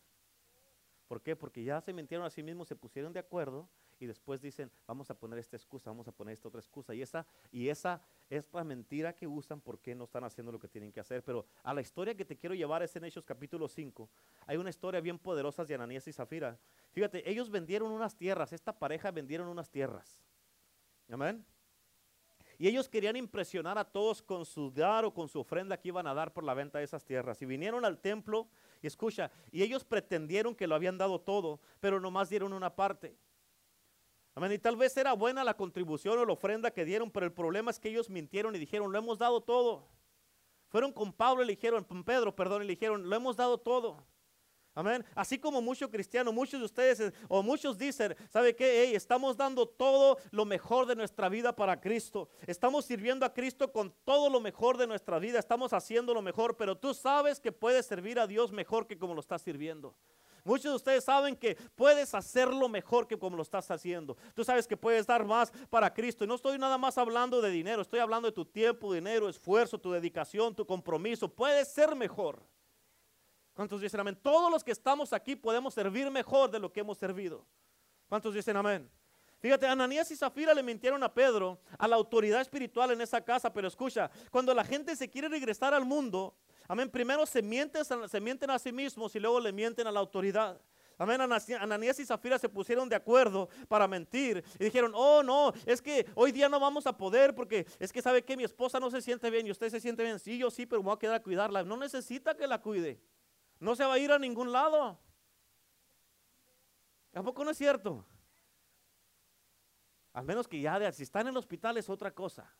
[1.08, 1.36] ¿Por qué?
[1.36, 3.68] Porque ya se mintieron a sí mismos, se pusieron de acuerdo
[4.00, 6.94] y después dicen, vamos a poner esta excusa, vamos a poner esta otra excusa.
[6.96, 10.68] Y esa, y esa es la mentira que usan porque no están haciendo lo que
[10.68, 11.24] tienen que hacer.
[11.24, 14.10] Pero a la historia que te quiero llevar es en Hechos capítulo 5.
[14.48, 16.58] Hay una historia bien poderosa de Ananías y Zafira.
[16.92, 20.24] Fíjate, ellos vendieron unas tierras, esta pareja vendieron unas tierras.
[21.10, 21.46] Amén.
[22.58, 26.06] Y ellos querían impresionar a todos con su dar o con su ofrenda que iban
[26.08, 27.42] a dar por la venta de esas tierras.
[27.42, 28.50] Y vinieron al templo
[28.82, 33.16] y escucha, y ellos pretendieron que lo habían dado todo, pero nomás dieron una parte.
[34.36, 34.52] Amén.
[34.52, 37.72] Y tal vez era buena la contribución o la ofrenda que dieron, pero el problema
[37.72, 39.88] es que ellos mintieron y dijeron, lo hemos dado todo.
[40.70, 43.58] Fueron con Pablo y le dijeron, con Pedro, perdón, y le dijeron, lo hemos dado
[43.58, 44.06] todo.
[44.76, 45.04] Amén.
[45.16, 48.96] Así como muchos cristianos, muchos de ustedes eh, o muchos dicen, ¿sabe qué?
[48.96, 52.30] estamos dando todo lo mejor de nuestra vida para Cristo.
[52.48, 55.40] Estamos sirviendo a Cristo con todo lo mejor de nuestra vida.
[55.40, 59.14] Estamos haciendo lo mejor, pero tú sabes que puedes servir a Dios mejor que como
[59.14, 59.96] lo estás sirviendo.
[60.50, 64.18] Muchos de ustedes saben que puedes hacerlo mejor que como lo estás haciendo.
[64.34, 66.24] Tú sabes que puedes dar más para Cristo.
[66.24, 69.78] Y no estoy nada más hablando de dinero, estoy hablando de tu tiempo, dinero, esfuerzo,
[69.78, 71.30] tu dedicación, tu compromiso.
[71.30, 72.42] Puedes ser mejor.
[73.54, 74.18] ¿Cuántos dicen amén?
[74.20, 77.46] Todos los que estamos aquí podemos servir mejor de lo que hemos servido.
[78.08, 78.90] ¿Cuántos dicen amén?
[79.38, 83.54] Fíjate, Ananías y Zafira le mintieron a Pedro, a la autoridad espiritual en esa casa,
[83.54, 86.34] pero escucha, cuando la gente se quiere regresar al mundo,
[86.70, 90.62] amén, primero se mienten, a sí mismos y luego le mienten a la autoridad.
[90.98, 95.82] Amén, Ananías y Zafira se pusieron de acuerdo para mentir y dijeron, oh no, es
[95.82, 98.92] que hoy día no vamos a poder porque es que sabe que mi esposa no
[98.92, 100.20] se siente bien y usted se siente bien.
[100.20, 101.64] Sí, yo sí, pero me voy a quedar a cuidarla.
[101.64, 103.02] No necesita que la cuide.
[103.60, 105.00] No se va a ir a ningún lado.
[107.12, 108.06] Tampoco no es cierto?
[110.14, 112.54] Al menos que ya si está en el hospital es otra cosa.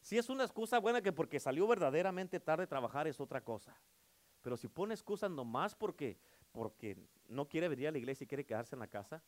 [0.00, 3.76] Si es una excusa buena que porque salió verdaderamente tarde trabajar es otra cosa.
[4.42, 6.18] Pero si pone excusas nomás porque,
[6.52, 9.22] porque no quiere venir a la iglesia y quiere quedarse en la casa,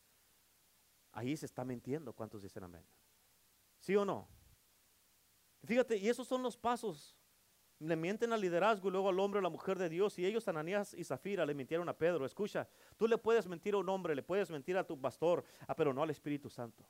[1.11, 2.13] ahí se está mintiendo.
[2.13, 2.85] ¿Cuántos dicen amén?
[3.79, 4.27] ¿Sí o no?
[5.63, 7.15] Fíjate, y esos son los pasos
[7.81, 10.17] le mienten al liderazgo y luego al hombre o la mujer de Dios.
[10.19, 12.25] Y ellos, Ananías y Zafira, le mintieron a Pedro.
[12.25, 15.75] Escucha, tú le puedes mentir a un hombre, le puedes mentir a tu pastor, ah,
[15.75, 16.85] pero no al Espíritu Santo.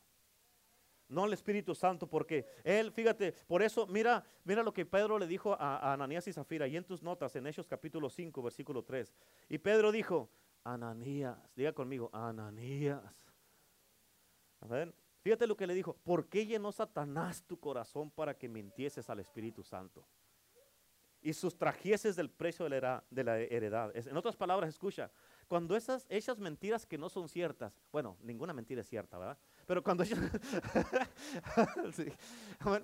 [1.12, 5.28] No al Espíritu Santo, porque él, fíjate, por eso, mira, mira lo que Pedro le
[5.28, 9.14] dijo a, Ananías y Zafira, y en tus notas, en Hechos capítulo 5, versículo 3.
[9.50, 10.30] Y Pedro dijo,
[10.64, 13.02] Ananías, diga conmigo, Ananías.
[15.22, 19.20] Fíjate lo que le dijo, ¿por qué llenó Satanás tu corazón para que mintieses al
[19.20, 20.08] Espíritu Santo?
[21.22, 23.96] y sustrajeses del precio de la, heredad.
[23.96, 25.12] En otras palabras, escucha,
[25.48, 29.38] cuando esas, esas mentiras que no son ciertas, bueno, ninguna mentira es cierta, ¿verdad?
[29.72, 30.20] Pero cuando ellas,
[31.96, 32.04] sí.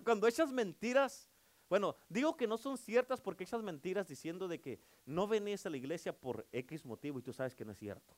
[0.05, 1.27] cuando esas mentiras,
[1.69, 5.69] bueno, digo que no son ciertas porque esas mentiras diciendo de que no venís a
[5.69, 8.15] la iglesia por X motivo y tú sabes que no es cierto.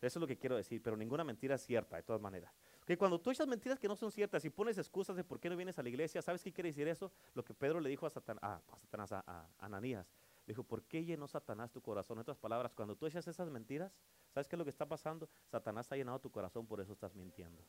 [0.00, 2.50] Eso es lo que quiero decir, pero ninguna mentira es cierta, de todas maneras.
[2.86, 5.50] Que cuando tú echas mentiras que no son ciertas y pones excusas de por qué
[5.50, 7.12] no vienes a la iglesia, ¿sabes qué quiere decir eso?
[7.34, 10.10] Lo que Pedro le dijo a, a, Satanás, a, Ananías.
[10.50, 12.18] Dijo, ¿por qué llenó Satanás tu corazón?
[12.18, 13.92] En otras palabras, cuando tú echas esas mentiras,
[14.34, 15.28] ¿sabes qué es lo que está pasando?
[15.46, 17.64] Satanás ha llenado tu corazón, por eso estás mintiendo.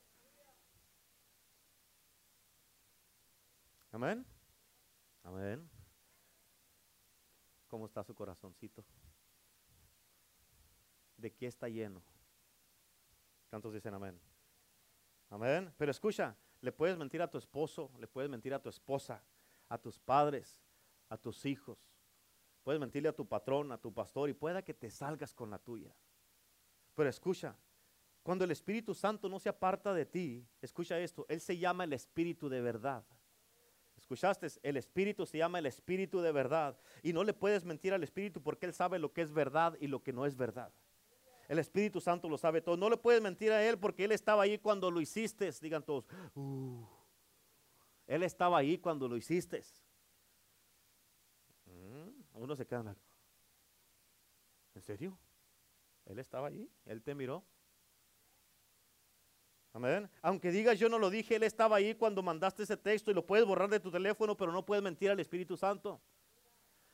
[3.92, 4.26] Amén.
[5.22, 5.70] Amén.
[7.68, 8.84] ¿Cómo está su corazoncito?
[11.18, 12.02] ¿De qué está lleno?
[13.52, 14.20] ¿Cuántos dicen amén?
[15.30, 15.72] Amén.
[15.78, 19.24] Pero escucha, le puedes mentir a tu esposo, le puedes mentir a tu esposa,
[19.70, 20.58] a tus padres,
[21.10, 21.91] a tus hijos.
[22.64, 25.58] Puedes mentirle a tu patrón, a tu pastor y pueda que te salgas con la
[25.58, 25.96] tuya.
[26.96, 27.56] Pero escucha,
[28.24, 31.94] cuando el Espíritu Santo no se aparta de ti, escucha esto, Él se llama el
[31.94, 33.04] Espíritu de verdad.
[33.98, 34.48] ¿Escuchaste?
[34.64, 36.78] El Espíritu se llama el Espíritu de verdad.
[37.02, 39.88] Y no le puedes mentir al Espíritu porque Él sabe lo que es verdad y
[39.88, 40.72] lo que no es verdad.
[41.48, 42.78] El Espíritu Santo lo sabe todo.
[42.78, 45.52] No le puedes mentir a Él porque Él estaba ahí cuando lo hiciste.
[45.62, 46.86] Digan todos, uh,
[48.08, 49.64] Él estaba ahí cuando lo hiciste.
[52.42, 52.96] Uno se queda
[54.74, 55.16] ¿En serio?
[56.08, 57.44] Él estaba allí, Él te miró.
[59.74, 60.10] Amén.
[60.24, 63.28] Aunque digas yo no lo dije, Él estaba ahí cuando mandaste ese texto y lo
[63.28, 66.02] puedes borrar de tu teléfono, pero no puedes mentir al Espíritu Santo.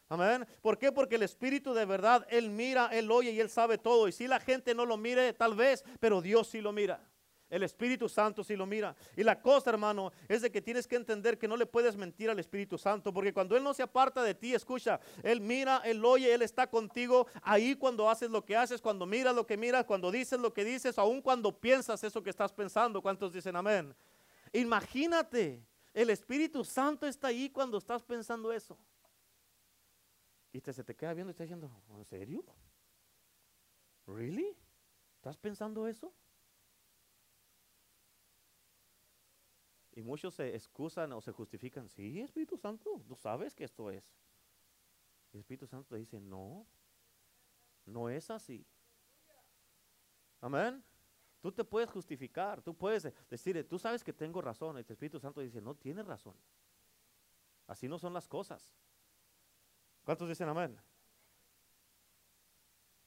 [0.09, 0.45] Amén.
[0.61, 0.91] ¿Por qué?
[0.91, 4.09] Porque el Espíritu de verdad, Él mira, Él oye y Él sabe todo.
[4.09, 7.01] Y si la gente no lo mire, tal vez, pero Dios sí lo mira.
[7.49, 8.95] El Espíritu Santo sí lo mira.
[9.15, 12.29] Y la cosa, hermano, es de que tienes que entender que no le puedes mentir
[12.29, 16.03] al Espíritu Santo, porque cuando Él no se aparta de ti, escucha, Él mira, Él
[16.03, 19.85] oye, Él está contigo ahí cuando haces lo que haces, cuando miras lo que miras,
[19.85, 23.01] cuando dices lo que dices, aun cuando piensas eso que estás pensando.
[23.01, 23.95] ¿Cuántos dicen amén?
[24.51, 28.77] Imagínate, el Espíritu Santo está ahí cuando estás pensando eso.
[30.51, 32.43] Y se te queda viendo y está diciendo, ¿en serio?
[34.05, 34.55] ¿Really?
[35.15, 36.11] ¿Estás pensando eso?
[39.97, 44.05] Y muchos se excusan o se justifican, sí, Espíritu Santo, tú sabes que esto es.
[45.33, 46.67] Espíritu Santo te dice, no,
[47.83, 48.63] no es así.
[50.39, 50.83] Amén.
[51.41, 54.77] Tú te puedes justificar, tú puedes decir, tú sabes que tengo razón.
[54.77, 56.35] Y el Espíritu Santo dice, no tienes razón.
[57.65, 58.71] Así no son las cosas.
[60.03, 60.79] ¿Cuántos dicen amén?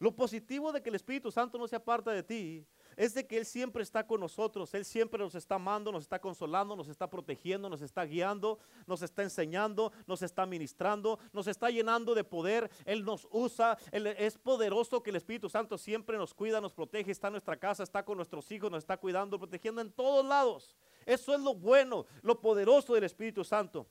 [0.00, 2.66] Lo positivo de que el Espíritu Santo no se aparta de ti
[3.00, 6.18] es de que Él siempre está con nosotros, Él siempre nos está amando, nos está
[6.18, 11.70] consolando, nos está protegiendo, nos está guiando, nos está enseñando, nos está ministrando, nos está
[11.70, 16.34] llenando de poder, Él nos usa, Él es poderoso que el Espíritu Santo siempre nos
[16.34, 19.80] cuida, nos protege, está en nuestra casa, está con nuestros hijos, nos está cuidando, protegiendo
[19.80, 20.76] en todos lados.
[21.06, 23.86] Eso es lo bueno, lo poderoso del Espíritu Santo.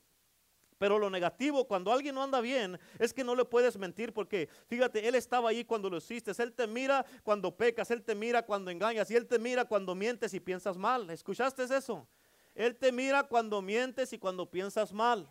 [0.80, 4.48] Pero lo negativo, cuando alguien no anda bien, es que no le puedes mentir porque,
[4.66, 6.32] fíjate, Él estaba ahí cuando lo hiciste.
[6.38, 9.94] Él te mira cuando pecas, Él te mira cuando engañas y Él te mira cuando
[9.94, 11.10] mientes y piensas mal.
[11.10, 12.08] ¿Escuchaste eso?
[12.54, 15.28] Él te mira cuando mientes y cuando piensas mal.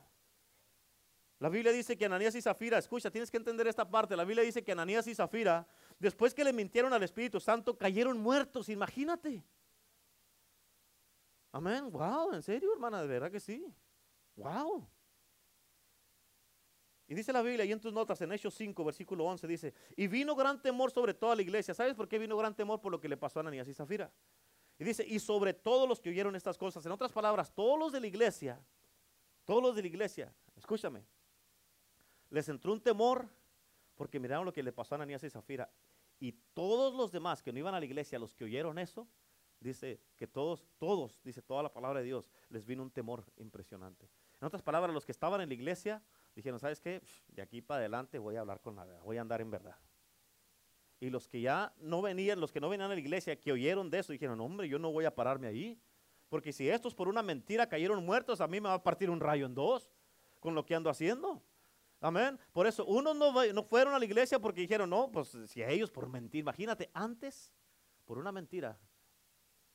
[1.39, 4.15] La Biblia dice que Ananías y Zafira, escucha, tienes que entender esta parte.
[4.15, 8.19] La Biblia dice que Ananías y Zafira, después que le mintieron al Espíritu Santo, cayeron
[8.19, 8.69] muertos.
[8.69, 9.43] Imagínate.
[11.51, 11.89] Amén.
[11.91, 13.65] Wow, en serio, hermana, de verdad que sí.
[14.35, 14.87] Wow.
[17.09, 20.05] Y dice la Biblia, y en tus notas, en Hechos 5, versículo 11, dice, y
[20.05, 21.73] vino gran temor sobre toda la iglesia.
[21.73, 22.79] ¿Sabes por qué vino gran temor?
[22.79, 24.11] Por lo que le pasó a Ananías y Zafira.
[24.77, 26.85] Y dice, y sobre todos los que oyeron estas cosas.
[26.85, 28.63] En otras palabras, todos los de la iglesia,
[29.43, 31.03] todos los de la iglesia, escúchame,
[32.29, 33.27] les entró un temor
[33.95, 35.67] porque miraron lo que le pasó a Ananías y Zafira.
[36.19, 39.07] Y todos los demás que no iban a la iglesia, los que oyeron eso,
[39.59, 44.07] dice que todos, todos, dice toda la palabra de Dios, les vino un temor impresionante.
[44.39, 46.03] En otras palabras, los que estaban en la iglesia
[46.39, 47.01] dijeron, ¿sabes qué?
[47.27, 49.75] De aquí para adelante voy a hablar con la verdad, voy a andar en verdad.
[50.99, 53.89] Y los que ya no venían, los que no venían a la iglesia, que oyeron
[53.89, 55.79] de eso, dijeron, hombre, yo no voy a pararme ahí.
[56.27, 59.19] Porque si estos por una mentira cayeron muertos, a mí me va a partir un
[59.19, 59.89] rayo en dos
[60.39, 61.41] con lo que ando haciendo.
[62.01, 62.39] Amén.
[62.51, 65.69] Por eso, unos no, no fueron a la iglesia porque dijeron, no, pues si a
[65.69, 67.51] ellos por mentir, imagínate, antes,
[68.05, 68.77] por una mentira,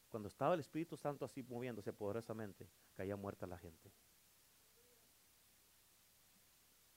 [0.09, 3.91] cuando estaba el Espíritu Santo así moviéndose poderosamente, caía muerta la gente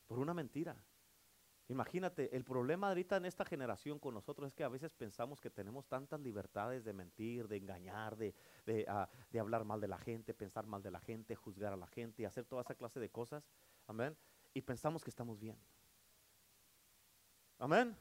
[0.07, 0.75] por una mentira.
[1.69, 5.49] Imagínate, el problema ahorita en esta generación con nosotros es que a veces pensamos que
[5.49, 8.33] tenemos tantas libertades de mentir, de engañar, de,
[8.87, 11.87] ah, de, hablar mal de la gente, pensar mal de la gente, juzgar a la
[11.87, 13.49] gente y hacer toda esa clase de cosas.
[13.85, 14.15] Amén.
[14.53, 15.57] Y pensamos que estamos bien.
[17.59, 17.97] Amén.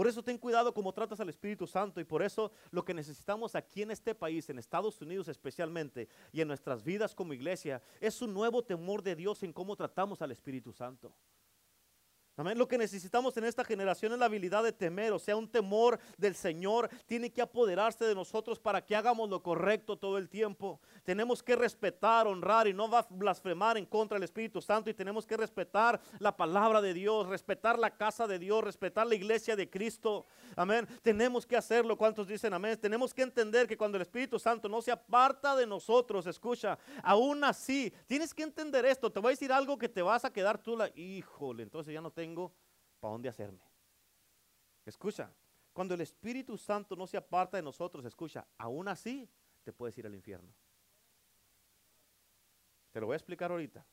[0.00, 3.54] Por eso ten cuidado como tratas al Espíritu Santo y por eso lo que necesitamos
[3.54, 8.22] aquí en este país, en Estados Unidos especialmente, y en nuestras vidas como iglesia, es
[8.22, 11.12] un nuevo temor de Dios en cómo tratamos al Espíritu Santo.
[12.40, 12.56] Amén.
[12.56, 16.00] Lo que necesitamos en esta generación es la habilidad de temer, o sea, un temor
[16.16, 20.80] del Señor tiene que apoderarse de nosotros para que hagamos lo correcto todo el tiempo.
[21.04, 25.36] Tenemos que respetar, honrar y no blasfemar en contra del Espíritu Santo y tenemos que
[25.36, 30.24] respetar la palabra de Dios, respetar la casa de Dios, respetar la iglesia de Cristo.
[30.56, 30.88] Amén.
[31.02, 31.98] Tenemos que hacerlo.
[31.98, 32.78] ¿Cuántos dicen amén?
[32.80, 37.44] Tenemos que entender que cuando el Espíritu Santo no se aparta de nosotros, escucha, aún
[37.44, 39.12] así, tienes que entender esto.
[39.12, 42.00] Te voy a decir algo que te vas a quedar tú la, híjole, entonces ya
[42.00, 42.29] no tengo
[43.00, 43.60] para dónde hacerme.
[44.84, 45.32] Escucha,
[45.72, 49.28] cuando el Espíritu Santo no se aparta de nosotros, escucha, aún así
[49.62, 50.52] te puedes ir al infierno.
[52.92, 53.84] Te lo voy a explicar ahorita.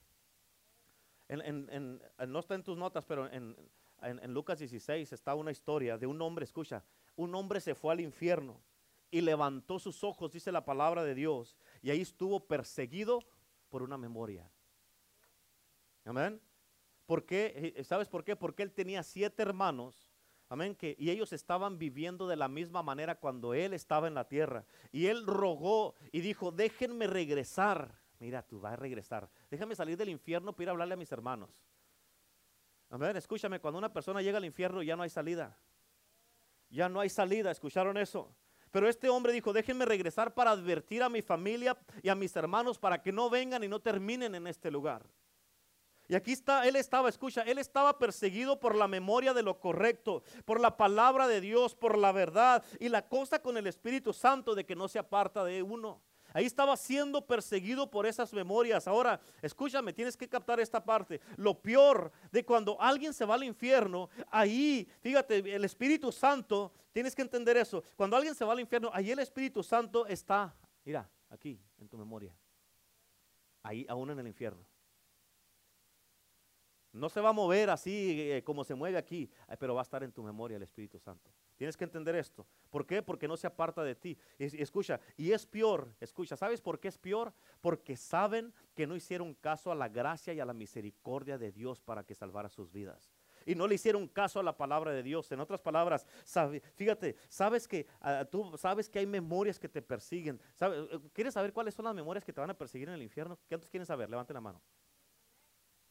[1.29, 3.55] no está en tus notas, pero en,
[4.01, 6.83] en Lucas 16 está una historia de un hombre, escucha,
[7.15, 8.59] un hombre se fue al infierno
[9.11, 13.23] y levantó sus ojos, dice la palabra de Dios, y ahí estuvo perseguido
[13.69, 14.49] por una memoria.
[16.05, 16.41] Amén.
[17.07, 17.73] ¿Por qué?
[17.77, 18.35] Eh, ¿Sabes por qué?
[18.35, 20.11] Porque él tenía siete hermanos.
[20.49, 24.27] Amén, que, y ellos estaban viviendo de la misma manera cuando él estaba en la
[24.27, 24.65] tierra.
[24.91, 27.95] Y él rogó y dijo, déjenme regresar.
[28.19, 29.29] Mira, tú vas a regresar.
[29.49, 31.49] Déjame salir del infierno para ir a hablarle a mis hermanos.
[32.89, 35.57] Amén, escúchame, cuando una persona llega al infierno ya no hay salida.
[36.69, 38.33] Ya no hay salida, ¿escucharon eso?
[38.71, 42.77] Pero este hombre dijo, déjenme regresar para advertir a mi familia y a mis hermanos
[42.77, 45.05] para que no vengan y no terminen en este lugar.
[46.09, 50.23] Y aquí está, él estaba, escucha, él estaba perseguido por la memoria de lo correcto,
[50.45, 54.55] por la palabra de Dios, por la verdad y la cosa con el Espíritu Santo
[54.55, 56.01] de que no se aparta de uno.
[56.33, 58.87] Ahí estaba siendo perseguido por esas memorias.
[58.87, 61.19] Ahora, escúchame, tienes que captar esta parte.
[61.35, 67.15] Lo peor de cuando alguien se va al infierno, ahí, fíjate, el Espíritu Santo, tienes
[67.15, 67.83] que entender eso.
[67.95, 71.97] Cuando alguien se va al infierno, ahí el Espíritu Santo está, mira, aquí, en tu
[71.97, 72.35] memoria.
[73.63, 74.63] Ahí, aún en el infierno.
[76.97, 79.29] No se va a mover así eh, como se mueve aquí,
[79.59, 81.31] pero va a estar en tu memoria el Espíritu Santo.
[81.55, 82.45] Tienes que entender esto.
[82.69, 83.01] ¿Por qué?
[83.01, 84.17] Porque no se aparta de ti.
[84.37, 87.33] Escucha, y es peor, escucha, ¿sabes por qué es peor?
[87.61, 91.81] Porque saben que no hicieron caso a la gracia y a la misericordia de Dios
[91.81, 93.11] para que salvara sus vidas.
[93.45, 95.31] Y no le hicieron caso a la palabra de Dios.
[95.31, 96.05] En otras palabras,
[96.75, 100.39] fíjate, sabes que ah, tú sabes que hay memorias que te persiguen.
[100.59, 103.39] Eh, ¿Quieres saber cuáles son las memorias que te van a perseguir en el infierno?
[103.47, 104.09] ¿Qué quieren saber?
[104.09, 104.61] Levanten la mano.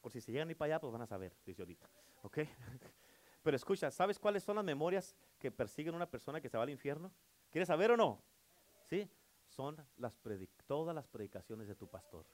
[0.06, 1.90] Por si se llegan y para allá, pues van a saber, dice ahorita.
[2.22, 2.38] ¿Ok?
[3.42, 6.62] Pero escucha, ¿sabes cuáles son las memorias que persiguen a una persona que se va
[6.62, 7.10] al infierno?
[7.50, 8.22] ¿Quieres saber o no?
[8.84, 9.10] ¿Sí?
[9.48, 10.14] Son las
[10.64, 12.24] todas las predicaciones de tu pastor.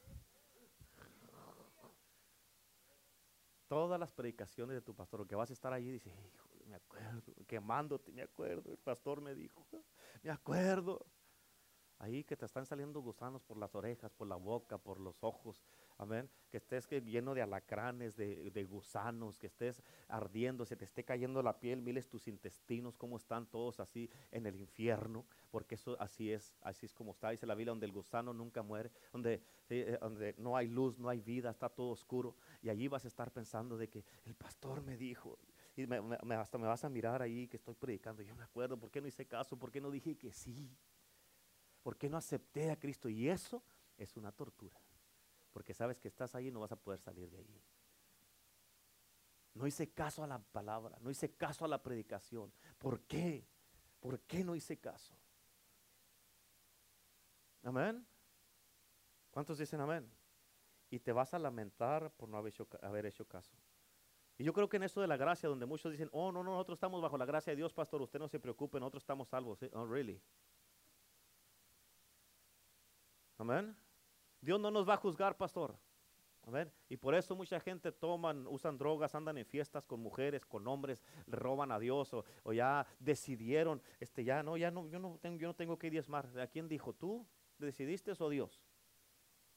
[3.69, 6.13] Todas las predicaciones de tu pastor, que vas a estar allí y dices,
[6.67, 9.67] me acuerdo, quemándote, me acuerdo, el pastor me dijo,
[10.23, 11.07] me acuerdo.
[12.03, 15.65] Ahí que te están saliendo gusanos por las orejas, por la boca, por los ojos.
[15.99, 16.29] Amén.
[16.51, 21.59] Que estés lleno de alacranes, de, gusanos, que estés ardiendo, se te esté cayendo la
[21.59, 26.55] piel, miles tus intestinos, cómo están todos así en el infierno, porque eso así es,
[26.61, 30.35] así es como está, dice la Biblia, donde el gusano nunca muere, donde, eh, donde
[30.39, 32.37] no hay luz, no hay vida, está todo oscuro.
[32.61, 35.39] Y allí vas a estar pensando de que el pastor me dijo,
[35.75, 35.85] y
[36.35, 38.23] hasta me vas a mirar ahí que estoy predicando.
[38.23, 39.59] Yo me acuerdo, ¿por qué no hice caso?
[39.59, 40.77] ¿Por qué no dije que sí?
[41.83, 43.09] ¿Por qué no acepté a Cristo?
[43.09, 43.63] Y eso
[43.97, 44.79] es una tortura.
[45.53, 47.63] Porque sabes que estás ahí y no vas a poder salir de ahí.
[49.55, 52.53] No hice caso a la palabra, no hice caso a la predicación.
[52.79, 53.47] ¿Por qué?
[54.01, 55.15] ¿Por qué no hice caso?
[57.63, 58.05] Amén.
[59.31, 60.11] ¿Cuántos dicen amén?
[60.91, 63.53] Y te vas a lamentar por no haber hecho, caso.
[64.39, 66.53] Y yo creo que en esto de la gracia, donde muchos dicen, oh, no, no,
[66.53, 69.59] nosotros estamos bajo la gracia de Dios, pastor, usted no se preocupe, nosotros estamos salvos.
[69.73, 70.21] Oh, really.
[73.39, 73.77] Amén.
[74.43, 75.79] Dios no nos va a juzgar, pastor.
[76.89, 81.01] Y por eso mucha gente toman, usan drogas, andan en fiestas con mujeres, con hombres,
[81.27, 85.39] le roban a Dios o, ya decidieron, este ya no, ya no, yo no tengo,
[85.39, 86.29] yo no tengo que diezmar.
[86.39, 86.93] ¿A quién dijo?
[86.93, 87.25] ¿Tú
[87.59, 88.61] decidiste o Dios?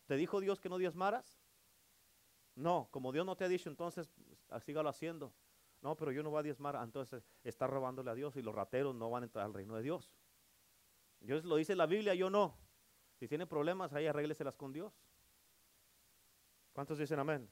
[0.06, 1.40] ¿Te dijo Dios que no diezmaras?
[2.54, 4.08] No, como Dios no te ha dicho, entonces
[4.64, 5.34] sígalo haciendo.
[5.82, 8.96] No, pero yo no voy a diezmar, entonces está robándole a Dios y los rateros
[8.96, 10.14] no van a entrar al reino de Dios.
[11.20, 12.56] Dios lo dice la Biblia, yo no.
[13.20, 14.94] Si tiene problemas, ahí arrégleselas con Dios.
[16.74, 17.50] ¿Cuántos dicen amén?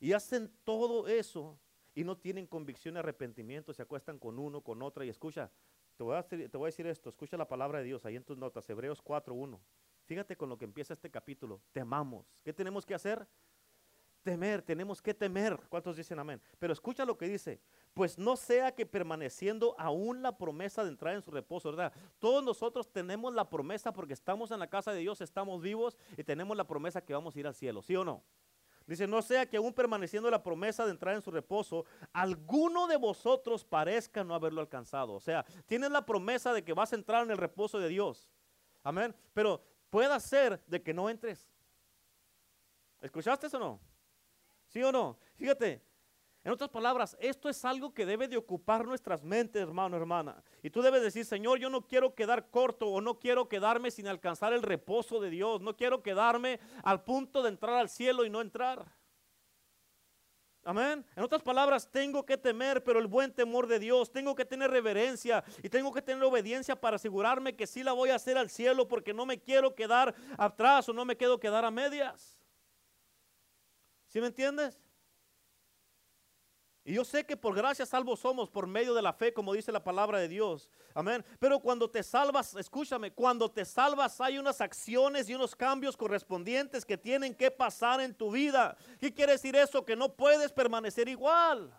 [0.00, 1.58] Y hacen todo eso
[1.94, 5.50] y no tienen convicción y arrepentimiento, se acuestan con uno, con otra y escucha,
[5.96, 8.24] te voy, a te voy a decir esto, escucha la palabra de Dios ahí en
[8.24, 9.60] tus notas, Hebreos 4.1.
[10.06, 12.26] Fíjate con lo que empieza este capítulo, temamos.
[12.42, 13.26] ¿Qué tenemos que hacer?
[14.24, 15.56] Temer, tenemos que temer.
[15.68, 16.40] ¿Cuántos dicen amén?
[16.58, 17.60] Pero escucha lo que dice.
[17.92, 21.92] Pues no sea que permaneciendo aún la promesa de entrar en su reposo, ¿verdad?
[22.18, 26.24] Todos nosotros tenemos la promesa porque estamos en la casa de Dios, estamos vivos y
[26.24, 28.24] tenemos la promesa que vamos a ir al cielo, ¿sí o no?
[28.86, 32.96] Dice, no sea que aún permaneciendo la promesa de entrar en su reposo, alguno de
[32.96, 35.14] vosotros parezca no haberlo alcanzado.
[35.14, 38.28] O sea, tienes la promesa de que vas a entrar en el reposo de Dios.
[38.82, 39.14] Amén.
[39.32, 41.48] Pero puede ser de que no entres.
[43.00, 43.93] ¿Escuchaste eso o no?
[44.74, 45.16] ¿Sí o no?
[45.36, 45.80] Fíjate,
[46.42, 50.42] en otras palabras, esto es algo que debe de ocupar nuestras mentes, hermano, hermana.
[50.64, 54.08] Y tú debes decir, Señor, yo no quiero quedar corto o no quiero quedarme sin
[54.08, 55.60] alcanzar el reposo de Dios.
[55.60, 58.84] No quiero quedarme al punto de entrar al cielo y no entrar.
[60.64, 61.06] Amén.
[61.14, 64.10] En otras palabras, tengo que temer, pero el buen temor de Dios.
[64.10, 68.10] Tengo que tener reverencia y tengo que tener obediencia para asegurarme que sí la voy
[68.10, 71.64] a hacer al cielo porque no me quiero quedar atrás o no me quiero quedar
[71.64, 72.43] a medias.
[74.14, 74.78] ¿Sí me entiendes?
[76.84, 79.72] Y yo sé que por gracia salvos somos por medio de la fe, como dice
[79.72, 80.70] la palabra de Dios.
[80.94, 81.24] Amén.
[81.40, 86.84] Pero cuando te salvas, escúchame, cuando te salvas hay unas acciones y unos cambios correspondientes
[86.84, 88.76] que tienen que pasar en tu vida.
[89.00, 89.84] ¿Qué quiere decir eso?
[89.84, 91.76] Que no puedes permanecer igual.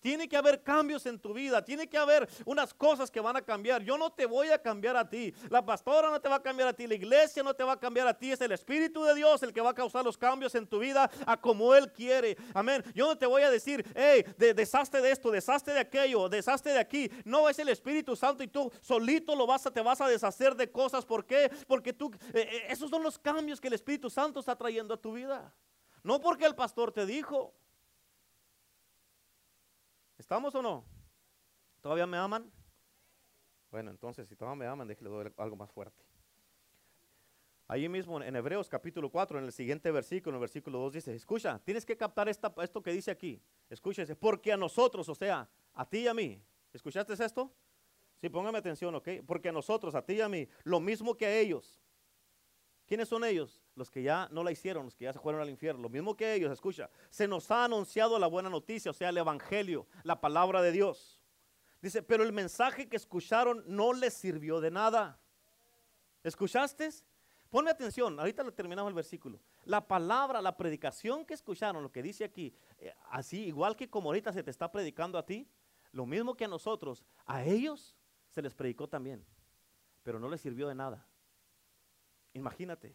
[0.00, 3.42] Tiene que haber cambios en tu vida, tiene que haber unas cosas que van a
[3.42, 3.82] cambiar.
[3.82, 6.68] Yo no te voy a cambiar a ti, la pastora no te va a cambiar
[6.68, 9.14] a ti, la iglesia no te va a cambiar a ti, es el Espíritu de
[9.14, 12.36] Dios el que va a causar los cambios en tu vida a como Él quiere.
[12.54, 12.82] Amén.
[12.94, 16.70] Yo no te voy a decir, hey, de, deshazte de esto, deshazte de aquello, deshazte
[16.70, 17.10] de aquí.
[17.24, 20.54] No es el Espíritu Santo y tú solito lo vas a, te vas a deshacer
[20.54, 21.04] de cosas.
[21.04, 21.50] ¿Por qué?
[21.66, 24.96] Porque tú, eh, eh, esos son los cambios que el Espíritu Santo está trayendo a
[24.96, 25.52] tu vida.
[26.02, 27.54] No porque el pastor te dijo.
[30.28, 30.84] ¿Estamos o no?
[31.80, 32.52] ¿Todavía me aman?
[33.70, 36.04] Bueno, entonces si todavía me aman, déjenle algo más fuerte.
[37.66, 41.14] Ahí mismo en Hebreos capítulo 4, en el siguiente versículo, en el versículo 2 dice,
[41.14, 43.40] escucha, tienes que captar esta, esto que dice aquí.
[43.70, 47.50] Escúchese, porque a nosotros, o sea, a ti y a mí, ¿escuchaste esto?
[48.20, 49.08] Sí, póngame atención, ¿ok?
[49.26, 51.80] Porque a nosotros, a ti y a mí, lo mismo que a ellos.
[52.86, 53.62] ¿Quiénes son ellos?
[53.78, 55.82] Los que ya no la hicieron, los que ya se fueron al infierno.
[55.82, 56.90] Lo mismo que ellos, escucha.
[57.10, 61.22] Se nos ha anunciado la buena noticia, o sea, el Evangelio, la palabra de Dios.
[61.80, 65.20] Dice, pero el mensaje que escucharon no les sirvió de nada.
[66.24, 66.90] ¿Escuchaste?
[67.50, 69.40] Ponme atención, ahorita le terminamos el versículo.
[69.64, 74.08] La palabra, la predicación que escucharon, lo que dice aquí, eh, así igual que como
[74.08, 75.48] ahorita se te está predicando a ti,
[75.92, 77.96] lo mismo que a nosotros, a ellos
[78.28, 79.24] se les predicó también,
[80.02, 81.06] pero no les sirvió de nada.
[82.34, 82.94] Imagínate.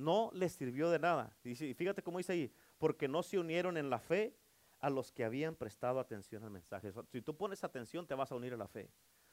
[0.00, 1.36] No les sirvió de nada.
[1.44, 4.34] Y fíjate cómo dice ahí, porque no se unieron en la fe
[4.78, 6.90] a los que habían prestado atención al mensaje.
[7.12, 8.90] Si tú pones atención, te vas a unir a la fe.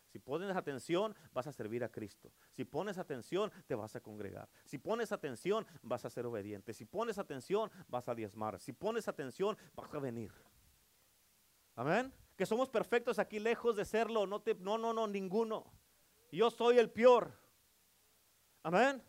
[0.08, 2.34] Si pones atención, vas a servir a Cristo.
[2.52, 4.50] Si pones atención, te vas a congregar.
[4.66, 6.74] Si pones atención, vas a ser obediente.
[6.74, 8.60] Si pones atención, vas a diezmar.
[8.60, 10.34] Si pones atención, vas a venir.
[11.76, 12.14] Amén.
[12.36, 14.28] Que somos perfectos aquí lejos de serlo.
[14.28, 15.72] No, te, no, no, no, ninguno.
[16.30, 17.32] Yo soy el peor.
[18.64, 19.02] Amén.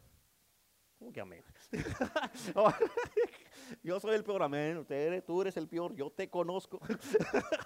[0.98, 1.44] ¿Cómo que amén?
[3.84, 4.84] yo soy el peor, amén.
[5.24, 6.80] Tú eres el peor, yo te conozco.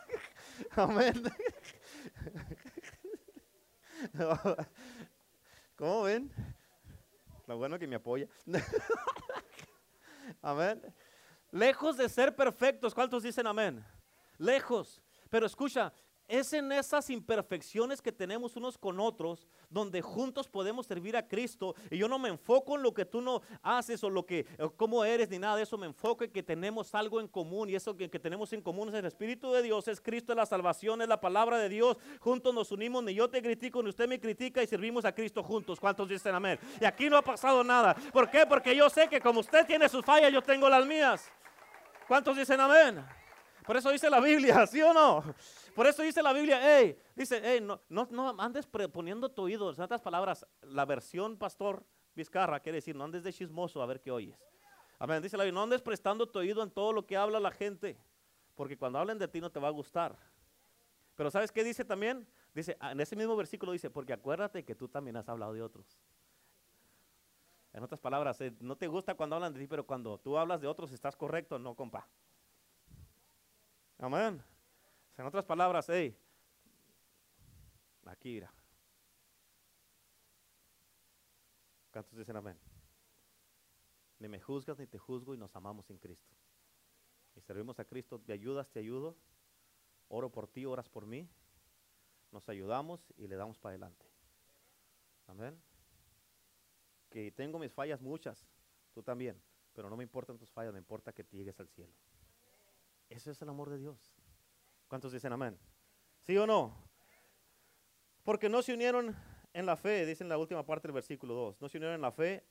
[0.73, 1.23] amén.
[5.77, 6.31] ¿Cómo ven?
[7.47, 8.29] Lo bueno que me apoya.
[10.43, 10.83] amén.
[11.51, 13.83] Lejos de ser perfectos, ¿cuántos dicen amén?
[14.37, 15.01] Lejos.
[15.31, 15.91] Pero escucha,
[16.29, 21.75] es en esas imperfecciones que tenemos unos con otros donde juntos podemos servir a Cristo.
[21.91, 24.47] Y yo no me enfoco en lo que tú no haces o lo que,
[24.77, 25.77] cómo eres ni nada de eso.
[25.77, 28.89] Me enfoco en que tenemos algo en común y eso que, que tenemos en común
[28.89, 31.97] es el Espíritu de Dios, es Cristo, es la salvación, es la palabra de Dios.
[32.21, 35.43] Juntos nos unimos, ni yo te critico, ni usted me critica y servimos a Cristo
[35.43, 35.81] juntos.
[35.81, 36.59] ¿Cuántos dicen amén?
[36.81, 37.95] Y aquí no ha pasado nada.
[38.13, 38.47] ¿Por qué?
[38.47, 41.31] Porque yo sé que como usted tiene sus fallas, yo tengo las mías.
[42.07, 43.05] ¿Cuántos dicen amén?
[43.65, 45.25] Por eso dice la Biblia, ¿sí o no?
[45.75, 49.73] Por eso dice la Biblia, hey, dice, hey, no, no, no andes poniendo tu oído.
[49.73, 54.01] En otras palabras, la versión pastor Vizcarra quiere decir, no andes de chismoso a ver
[54.01, 54.39] qué oyes.
[54.99, 55.23] Amén.
[55.23, 57.99] Dice la Biblia, no andes prestando tu oído en todo lo que habla la gente,
[58.55, 60.17] porque cuando hablen de ti no te va a gustar.
[61.17, 62.27] Pero ¿sabes qué dice también?
[62.55, 65.99] Dice, en ese mismo versículo dice, porque acuérdate que tú también has hablado de otros.
[67.73, 70.61] En otras palabras, eh, no te gusta cuando hablan de ti, pero cuando tú hablas
[70.61, 72.07] de otros estás correcto, no, compa.
[73.99, 74.43] Amén.
[75.17, 76.17] En otras palabras, hey,
[78.07, 78.53] aquí mira.
[81.93, 82.59] ¿Cuántos dicen amén?
[84.19, 86.35] Ni me juzgas ni te juzgo y nos amamos en Cristo.
[87.35, 89.17] Y servimos a Cristo, te ayudas, te ayudo.
[90.09, 91.29] Oro por ti, oras por mí.
[92.31, 94.07] Nos ayudamos y le damos para adelante.
[95.27, 95.63] Amén.
[97.11, 98.47] Que tengo mis fallas muchas,
[98.93, 99.43] tú también.
[99.75, 101.93] pero no me importan tus fallas, me importa que te llegues al cielo.
[103.09, 104.15] Eso es el amor de Dios.
[104.93, 105.59] ¿Cuántos dicen amén?
[106.21, 106.77] ¿Sí o no?
[108.25, 109.17] Porque no se unieron
[109.55, 112.03] en la fe, dice en la última parte del versículo 2, no se unieron en
[112.03, 112.45] la fe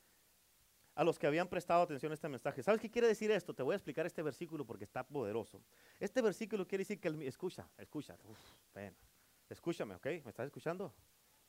[0.96, 2.64] a los que habían prestado atención a este mensaje.
[2.64, 3.54] ¿Sabes qué quiere decir esto?
[3.54, 5.62] Te voy a explicar este versículo porque está poderoso.
[6.00, 8.18] Este versículo quiere decir que el, escucha, escucha,
[9.48, 10.06] escúchame, ¿ok?
[10.06, 10.96] ¿Me estás escuchando?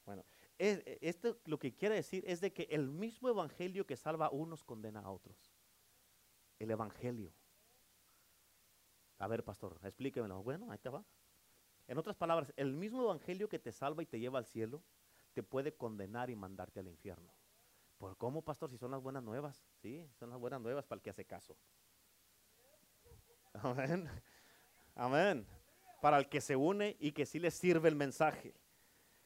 [0.05, 0.26] Bueno,
[0.59, 4.62] esto lo que quiere decir es de que el mismo evangelio que salva a unos
[4.62, 5.55] condena a otros.
[6.59, 7.32] El evangelio.
[9.22, 10.42] A ver, pastor, explíquemelo.
[10.42, 11.04] Bueno, ahí te va.
[11.86, 14.82] En otras palabras, el mismo evangelio que te salva y te lleva al cielo,
[15.32, 17.32] te puede condenar y mandarte al infierno.
[17.98, 18.68] ¿Por cómo, pastor?
[18.72, 19.64] Si son las buenas nuevas.
[19.80, 21.56] Sí, son las buenas nuevas para el que hace caso.
[23.52, 24.10] Amén.
[24.96, 25.46] Amén.
[26.00, 28.56] Para el que se une y que sí le sirve el mensaje.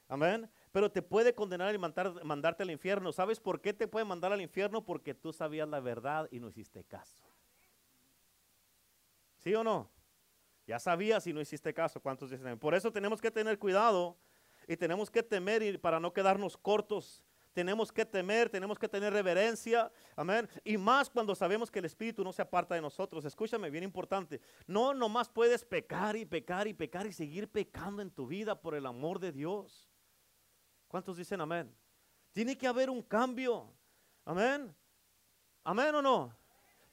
[0.09, 0.51] Amén.
[0.73, 3.15] Pero te puede condenar y mandarte al infierno.
[3.15, 4.85] ¿Sabes por qué te puede mandar al infierno?
[4.85, 7.26] Porque tú sabías la verdad y no hiciste caso.
[9.47, 9.89] ¿Sí o no?
[10.67, 12.01] Ya sabías y no hiciste caso.
[12.01, 12.59] ¿Cuántos dicen?
[12.59, 14.19] Por eso tenemos que tener cuidado
[14.67, 17.23] y tenemos que temer para no quedarnos cortos.
[17.53, 20.49] Tenemos que temer, tenemos que tener reverencia, amén.
[20.65, 23.25] Y más cuando sabemos que el Espíritu no se aparta de nosotros.
[23.25, 24.41] Escúchame, bien importante.
[24.67, 28.75] No nomás puedes pecar y pecar y pecar y seguir pecando en tu vida por
[28.75, 29.89] el amor de Dios.
[30.89, 31.73] ¿Cuántos dicen amén?
[32.33, 33.73] Tiene que haber un cambio.
[34.25, 34.75] Amén.
[35.63, 36.46] Amén o no.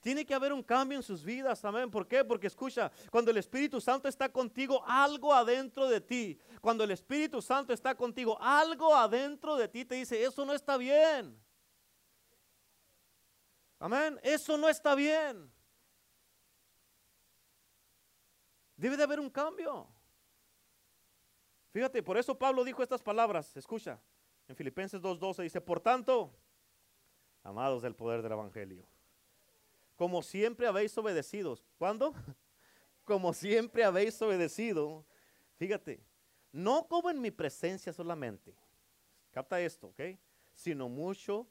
[0.04, 1.90] Tiene que haber un cambio en sus vidas, amén.
[1.90, 2.26] ¿Por qué?
[2.26, 7.42] Porque escucha, cuando el Espíritu Santo está contigo, algo adentro de ti, cuando el Espíritu
[7.42, 11.42] Santo está contigo, algo adentro de ti te dice, eso no está bien.
[13.80, 15.50] Amén, eso no está bien.
[18.76, 19.88] Debe de haber un cambio.
[21.72, 24.02] Fíjate, por eso Pablo dijo estas palabras, escucha,
[24.50, 26.36] en Filipenses 2.12 dice, por tanto,
[27.42, 28.93] amados del poder del Evangelio
[30.04, 31.58] como siempre habéis obedecido.
[31.78, 32.14] ¿Cuándo?
[33.06, 35.06] Como siempre habéis obedecido.
[35.56, 36.04] Fíjate,
[36.52, 38.54] no como en mi presencia solamente.
[39.32, 40.20] Capta esto, ¿ok?
[40.54, 41.48] Sino mucho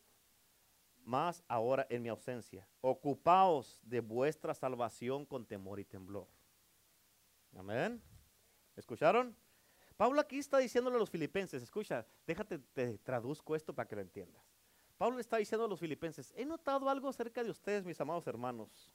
[1.03, 2.68] más ahora en mi ausencia.
[2.82, 6.28] Ocupaos de vuestra salvación con temor y temblor.
[7.57, 8.03] Amén.
[8.76, 9.34] ¿Escucharon?
[9.96, 14.03] Pablo aquí está diciéndole a los filipenses, escucha, déjate, te traduzco esto para que lo
[14.03, 14.51] entiendas.
[14.97, 18.93] Pablo está diciendo a los filipenses, he notado algo acerca de ustedes, mis amados hermanos.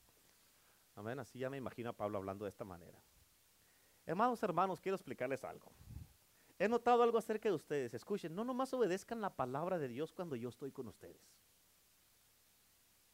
[0.94, 2.98] Amén, así ya me imagino a Pablo hablando de esta manera.
[4.06, 5.70] Hermanos, hermanos, quiero explicarles algo.
[6.58, 7.94] He notado algo acerca de ustedes.
[7.94, 11.20] Escuchen, no nomás obedezcan la palabra de Dios cuando yo estoy con ustedes.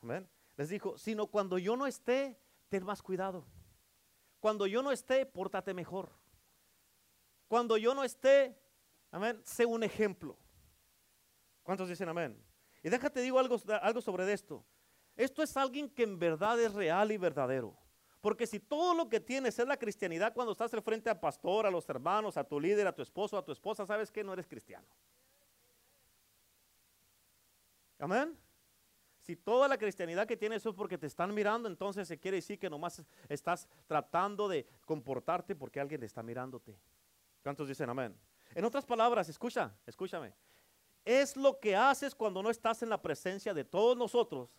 [0.00, 0.28] Amén.
[0.56, 3.44] Les dijo, sino cuando yo no esté, ten más cuidado.
[4.40, 6.12] Cuando yo no esté, pórtate mejor.
[7.48, 8.58] Cuando yo no esté,
[9.10, 10.38] amén, sé un ejemplo.
[11.62, 12.42] ¿Cuántos dicen amén?
[12.84, 14.62] Y déjate digo algo, algo sobre esto.
[15.16, 17.74] Esto es alguien que en verdad es real y verdadero.
[18.20, 21.64] Porque si todo lo que tienes es la cristianidad cuando estás al frente a pastor,
[21.64, 24.34] a los hermanos, a tu líder, a tu esposo, a tu esposa, ¿sabes que No
[24.34, 24.86] eres cristiano.
[27.98, 28.38] Amén.
[29.20, 32.58] Si toda la cristianidad que tienes es porque te están mirando, entonces se quiere decir
[32.58, 36.78] que nomás estás tratando de comportarte porque alguien está mirándote.
[37.42, 38.14] ¿Cuántos dicen amén?
[38.54, 40.34] En otras palabras, escucha, escúchame
[41.04, 44.50] es lo que haces cuando no estás en la presencia de todos nosotros.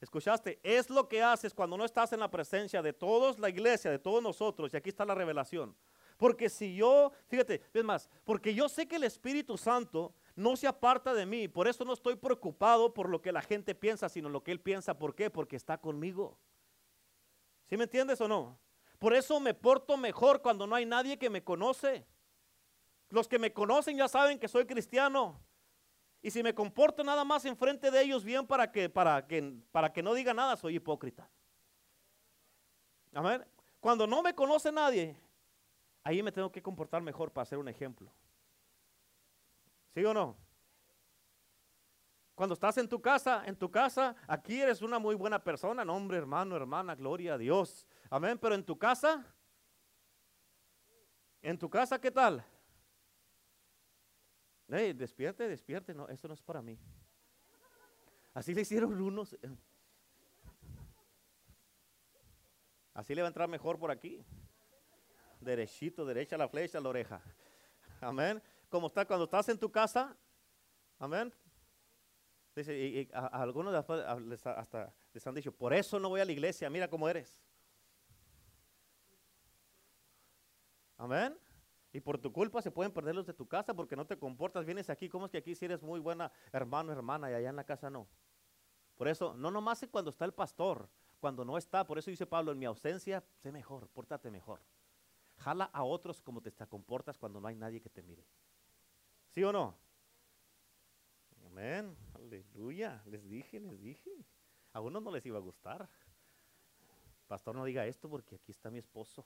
[0.00, 0.60] ¿Escuchaste?
[0.62, 3.98] Es lo que haces cuando no estás en la presencia de todos la iglesia, de
[3.98, 4.72] todos nosotros.
[4.72, 5.74] Y aquí está la revelación.
[6.16, 10.66] Porque si yo, fíjate, es más, porque yo sé que el Espíritu Santo no se
[10.66, 11.48] aparta de mí.
[11.48, 14.60] Por eso no estoy preocupado por lo que la gente piensa, sino lo que Él
[14.60, 14.98] piensa.
[14.98, 15.30] ¿Por qué?
[15.30, 16.38] Porque está conmigo.
[17.66, 18.58] ¿Sí me entiendes o no?
[18.98, 22.06] Por eso me porto mejor cuando no hay nadie que me conoce.
[23.08, 25.40] Los que me conocen ya saben que soy cristiano.
[26.24, 29.92] Y si me comporto nada más enfrente de ellos bien para que, para que, para
[29.92, 31.28] que no diga nada, soy hipócrita.
[33.12, 33.44] Amén.
[33.78, 35.20] Cuando no me conoce nadie,
[36.02, 38.10] ahí me tengo que comportar mejor para ser un ejemplo.
[39.92, 40.34] ¿Sí o no?
[42.34, 46.16] Cuando estás en tu casa, en tu casa, aquí eres una muy buena persona, nombre,
[46.16, 47.86] hermano, hermana, gloria a Dios.
[48.08, 48.38] Amén.
[48.38, 49.26] Pero en tu casa,
[51.42, 52.42] en tu casa, ¿qué tal?
[54.68, 55.94] Hey, despierte, despierte.
[55.94, 56.78] No, esto no es para mí.
[58.32, 59.36] Así le hicieron unos.
[62.94, 64.24] Así le va a entrar mejor por aquí.
[65.40, 67.20] Derechito, derecha la flecha, la oreja.
[68.00, 68.42] Amén.
[68.68, 70.16] Como está cuando estás en tu casa.
[70.98, 71.32] Amén.
[72.54, 76.70] Dice, y, a, algunos hasta les han dicho, por eso no voy a la iglesia,
[76.70, 77.42] mira cómo eres.
[80.96, 81.36] Amén.
[81.94, 84.66] Y por tu culpa se pueden perder los de tu casa porque no te comportas.
[84.66, 87.54] Vienes aquí, ¿cómo es que aquí si eres muy buena hermano, hermana y allá en
[87.54, 88.08] la casa no?
[88.96, 90.88] Por eso, no nomás cuando está el pastor,
[91.20, 94.60] cuando no está, por eso dice Pablo, en mi ausencia, sé mejor, pórtate mejor.
[95.36, 98.26] Jala a otros como te comportas cuando no hay nadie que te mire.
[99.28, 99.78] ¿Sí o no?
[101.46, 104.10] Amén, aleluya, les dije, les dije.
[104.72, 105.88] A uno no les iba a gustar.
[107.28, 109.24] Pastor, no diga esto porque aquí está mi esposo.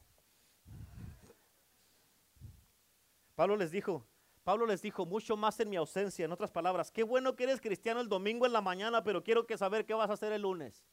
[3.39, 4.05] Pablo les dijo,
[4.43, 7.61] Pablo les dijo, mucho más en mi ausencia, en otras palabras, qué bueno que eres
[7.61, 10.43] cristiano el domingo en la mañana, pero quiero que saber qué vas a hacer el
[10.43, 10.85] lunes.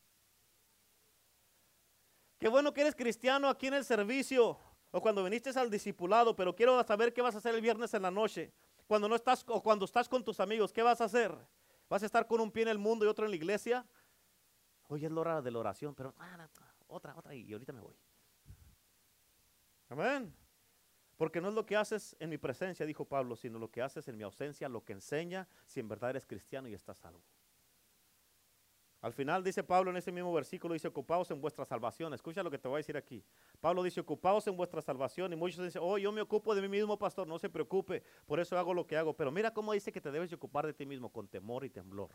[2.37, 4.59] Qué bueno que eres cristiano aquí en el servicio
[4.91, 8.03] o cuando viniste al discipulado, pero quiero saber qué vas a hacer el viernes en
[8.03, 8.53] la noche.
[8.85, 11.35] Cuando no estás o cuando estás con tus amigos, ¿qué vas a hacer?
[11.89, 13.83] ¿Vas a estar con un pie en el mundo y otro en la iglesia?
[14.87, 16.47] Hoy es la hora de la oración, pero ah,
[16.89, 17.95] otra, otra y ahorita me voy.
[19.89, 20.44] Amén.
[21.17, 24.07] Porque no es lo que haces en mi presencia, dijo Pablo, sino lo que haces
[24.07, 27.23] en mi ausencia, lo que enseña si en verdad eres cristiano y estás salvo.
[29.05, 32.11] Al final dice Pablo en ese mismo versículo, dice, ocupaos en vuestra salvación.
[32.15, 33.23] Escucha lo que te voy a decir aquí.
[33.61, 35.31] Pablo dice, ocupaos en vuestra salvación.
[35.31, 38.39] Y muchos dicen, oh, yo me ocupo de mí mismo, pastor, no se preocupe, por
[38.39, 39.15] eso hago lo que hago.
[39.15, 41.69] Pero mira cómo dice que te debes de ocupar de ti mismo, con temor y
[41.69, 42.09] temblor.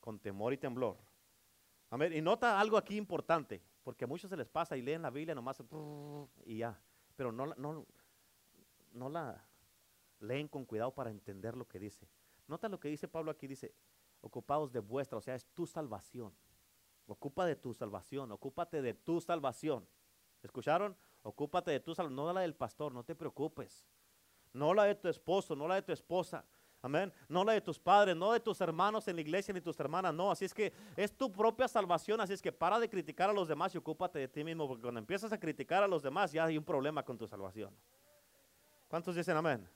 [0.00, 0.98] Con temor y temblor.
[1.88, 2.12] Amén.
[2.12, 5.34] Y nota algo aquí importante, porque a muchos se les pasa y leen la Biblia
[5.34, 5.62] nomás
[6.44, 6.78] y ya.
[7.22, 7.86] Pero no,
[8.94, 9.46] no, la
[10.18, 12.08] leen con cuidado para entender lo que dice.
[12.48, 13.76] Nota lo que dice Pablo aquí, dice,
[14.22, 16.34] ocupados de vuestra, o sea, es tu salvación.
[17.06, 19.86] Ocupa de tu salvación, ocúpate de tu salvación.
[20.42, 20.96] ¿Escucharon?
[21.22, 23.86] Ocúpate de tu salvación, no la del pastor, no te preocupes.
[24.52, 26.44] No la de tu esposo, no la de tu esposa.
[26.84, 27.12] Amén.
[27.28, 30.12] No la de tus padres, no de tus hermanos en la iglesia ni tus hermanas,
[30.12, 30.32] no.
[30.32, 32.20] Así es que es tu propia salvación.
[32.20, 34.66] Así es que para de criticar a los demás y ocúpate de ti mismo.
[34.66, 37.72] Porque cuando empiezas a criticar a los demás, ya hay un problema con tu salvación.
[38.88, 39.68] ¿Cuántos dicen amén?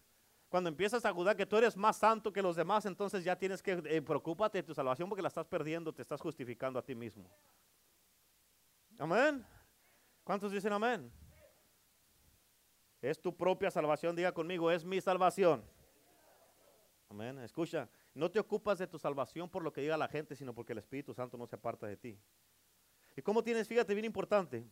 [0.48, 3.62] Cuando empiezas a dudar que tú eres más santo que los demás, entonces ya tienes
[3.62, 6.94] que eh, preocúpate de tu salvación porque la estás perdiendo, te estás justificando a ti
[6.94, 7.30] mismo.
[8.98, 9.46] Amén.
[10.24, 11.12] ¿Cuántos dicen amén?
[13.00, 15.62] Es tu propia salvación, diga conmigo, es mi salvación.
[17.08, 17.38] Amén.
[17.40, 20.72] Escucha, no te ocupas de tu salvación por lo que diga la gente, sino porque
[20.72, 22.18] el Espíritu Santo no se aparta de ti.
[23.14, 24.66] ¿Y cómo tienes, fíjate, bien importante,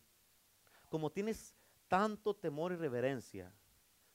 [0.89, 1.55] como tienes
[1.89, 3.53] tanto temor y reverencia,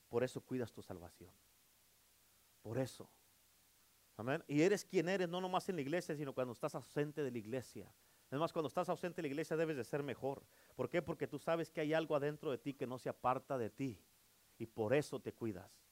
[0.10, 1.32] por eso cuidas tu salvación.
[2.62, 3.10] Por eso.
[4.18, 4.44] Amén.
[4.48, 7.38] Y eres quien eres, no nomás en la iglesia, sino cuando estás ausente de la
[7.38, 7.94] iglesia.
[8.30, 10.44] Además, cuando estás ausente de la iglesia debes de ser mejor.
[10.76, 11.02] ¿Por qué?
[11.02, 14.00] Porque tú sabes que hay algo adentro de ti que no se aparta de ti.
[14.58, 15.89] Y por eso te cuidas.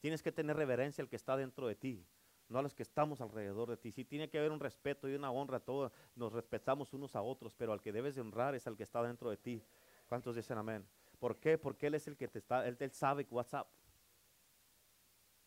[0.00, 2.06] Tienes que tener reverencia al que está dentro de ti,
[2.48, 3.92] no a los que estamos alrededor de ti.
[3.92, 7.54] Sí tiene que haber un respeto y una honra, todos nos respetamos unos a otros,
[7.54, 9.62] pero al que debes de honrar es al que está dentro de ti.
[10.06, 10.86] ¿Cuántos dicen amén?
[11.18, 11.58] ¿Por qué?
[11.58, 13.68] Porque Él es el que te está, Él, él sabe WhatsApp.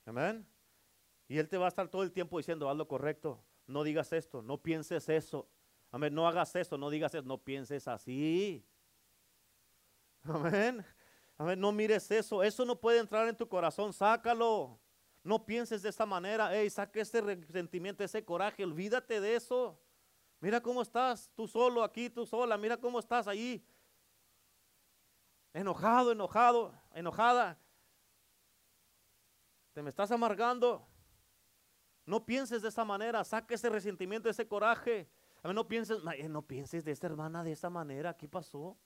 [0.06, 0.45] Amén.
[1.28, 4.12] Y Él te va a estar todo el tiempo diciendo, haz lo correcto, no digas
[4.14, 5.47] esto, no pienses eso.
[5.91, 8.66] Amén, no hagas esto, no digas eso, no pienses así.
[10.24, 10.86] Amén.
[11.40, 14.78] Amén, no mires eso, eso no puede entrar en tu corazón, sácalo.
[15.24, 19.80] No pienses de esa manera, hey, saque ese resentimiento, ese coraje, olvídate de eso.
[20.42, 23.66] Mira cómo estás, tú solo aquí, tú sola, mira cómo estás ahí.
[25.54, 27.58] Enojado, enojado, enojada.
[29.72, 30.86] Te me estás amargando.
[32.06, 35.10] No pienses de esa manera, saque ese resentimiento, ese coraje.
[35.42, 38.78] A mí no pienses, no pienses de esta hermana de esta manera, ¿qué pasó?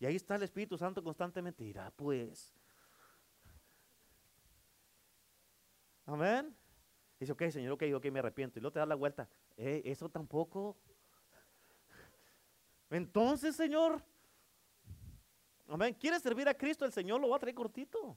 [0.00, 2.54] Y ahí está el Espíritu Santo constantemente, dirá pues.
[6.06, 6.56] Amén.
[7.20, 8.58] Dice, ok, Señor, ok, ok, me arrepiento.
[8.58, 9.28] Y luego te da la vuelta.
[9.58, 10.74] Eh, eso tampoco.
[12.88, 14.02] Entonces, Señor,
[15.68, 16.86] amén, ¿quieres servir a Cristo?
[16.86, 18.16] El Señor lo va a traer cortito.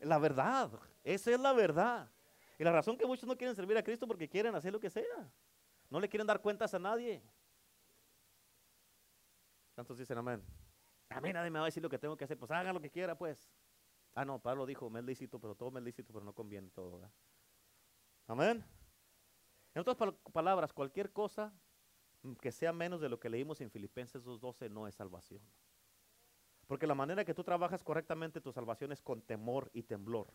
[0.00, 0.70] La verdad,
[1.04, 2.10] esa es la verdad.
[2.58, 4.88] Y la razón que muchos no quieren servir a Cristo porque quieren hacer lo que
[4.88, 5.30] sea.
[5.90, 7.22] No le quieren dar cuentas a nadie.
[9.74, 10.42] ¿Cuántos dicen amén?
[11.10, 12.38] A mí nadie me va a decir lo que tengo que hacer.
[12.38, 13.50] Pues hagan lo que quiera, pues.
[14.14, 17.10] Ah, no, Pablo dijo, me lícito, pero todo me es lícito, pero no conviene todo.
[18.26, 18.64] Amén.
[19.74, 19.96] En otras
[20.32, 21.52] palabras, cualquier cosa
[22.40, 25.42] que sea menos de lo que leímos en Filipenses 2.12 no es salvación.
[26.66, 30.34] Porque la manera que tú trabajas correctamente tu salvación es con temor y temblor.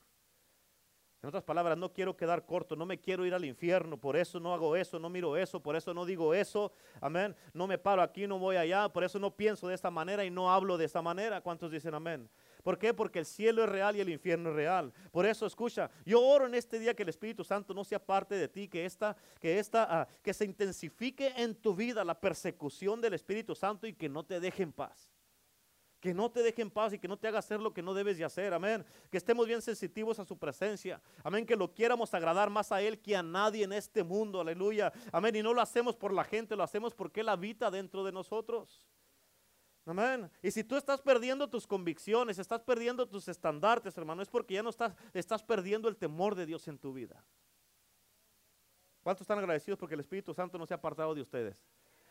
[1.24, 4.41] En otras palabras, no quiero quedar corto, no me quiero ir al infierno, por eso
[4.41, 7.34] no hago eso, no miro eso, por eso no digo eso, amén.
[7.53, 10.30] No me paro aquí, no voy allá, por eso no pienso de esta manera y
[10.30, 11.39] no hablo de esta manera.
[11.39, 12.30] ¿Cuántos dicen amén?
[12.61, 12.93] ¿Por qué?
[12.93, 14.91] Porque el cielo es real y el infierno es real.
[15.13, 18.36] Por eso, escucha, yo oro en este día que el Espíritu Santo no sea parte
[18.36, 22.99] de ti, que esta, que esta, ah, que se intensifique en tu vida la persecución
[22.99, 25.12] del Espíritu Santo y que no te deje en paz
[26.04, 27.93] que no te deje en paz y que no te haga hacer lo que no
[27.93, 28.84] debes de hacer, amén.
[29.10, 31.45] Que estemos bien sensitivos a su presencia, amén.
[31.45, 35.38] Que lo quieramos agradar más a Él que a nadie en este mundo, aleluya, amén.
[35.38, 38.86] Y no lo hacemos por la gente, lo hacemos porque Él habita dentro de nosotros.
[39.86, 40.30] Amén.
[40.41, 44.64] Y si tú estás perdiendo tus convicciones, estás perdiendo tus estandartes, hermano, es porque ya
[44.64, 47.24] no estás, estás perdiendo el temor de Dios en tu vida.
[49.04, 51.56] ¿Cuántos están agradecidos porque el Espíritu Santo no se ha apartado de ustedes?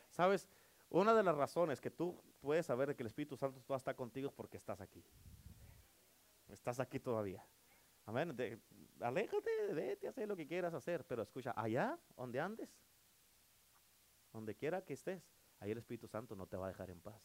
[0.08, 0.48] ¿Sabes?
[0.92, 4.28] Una de las razones que tú puedes saber de que el Espíritu Santo está contigo
[4.28, 5.04] es porque estás aquí.
[6.48, 7.44] Estás aquí todavía.
[8.04, 8.36] Amén.
[9.00, 11.04] aléjate, vete, hacer lo que quieras hacer.
[11.06, 12.68] Pero escucha, allá donde andes,
[14.32, 15.22] donde quiera que estés,
[15.60, 17.22] ahí el Espíritu Santo no te va a dejar en paz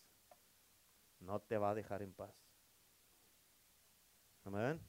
[1.20, 2.34] no te va a dejar en paz.
[4.44, 4.80] Amén.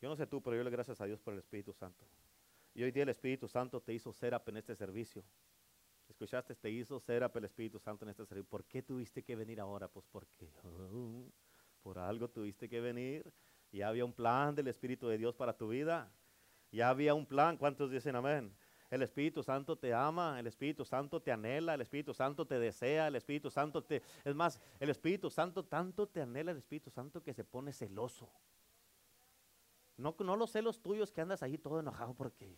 [0.00, 2.06] Yo no sé tú, pero yo le gracias a Dios por el Espíritu Santo.
[2.74, 5.24] Y hoy día el Espíritu Santo te hizo serap en este servicio.
[6.22, 6.54] ¿Escuchaste?
[6.54, 8.48] Te hizo serap el Espíritu Santo en este servicio.
[8.48, 9.88] ¿Por qué tuviste que venir ahora?
[9.88, 11.24] Pues porque oh,
[11.82, 13.28] por algo tuviste que venir.
[13.72, 16.12] Ya había un plan del Espíritu de Dios para tu vida.
[16.70, 17.56] Ya había un plan.
[17.56, 18.54] ¿Cuántos dicen amén?
[18.88, 23.08] El Espíritu Santo te ama, el Espíritu Santo te anhela, el Espíritu Santo te desea,
[23.08, 24.00] el Espíritu Santo te...
[24.24, 28.30] Es más, el Espíritu Santo tanto te anhela, el Espíritu Santo que se pone celoso.
[29.96, 32.56] No, no los celos tuyos que andas ahí todo enojado porque...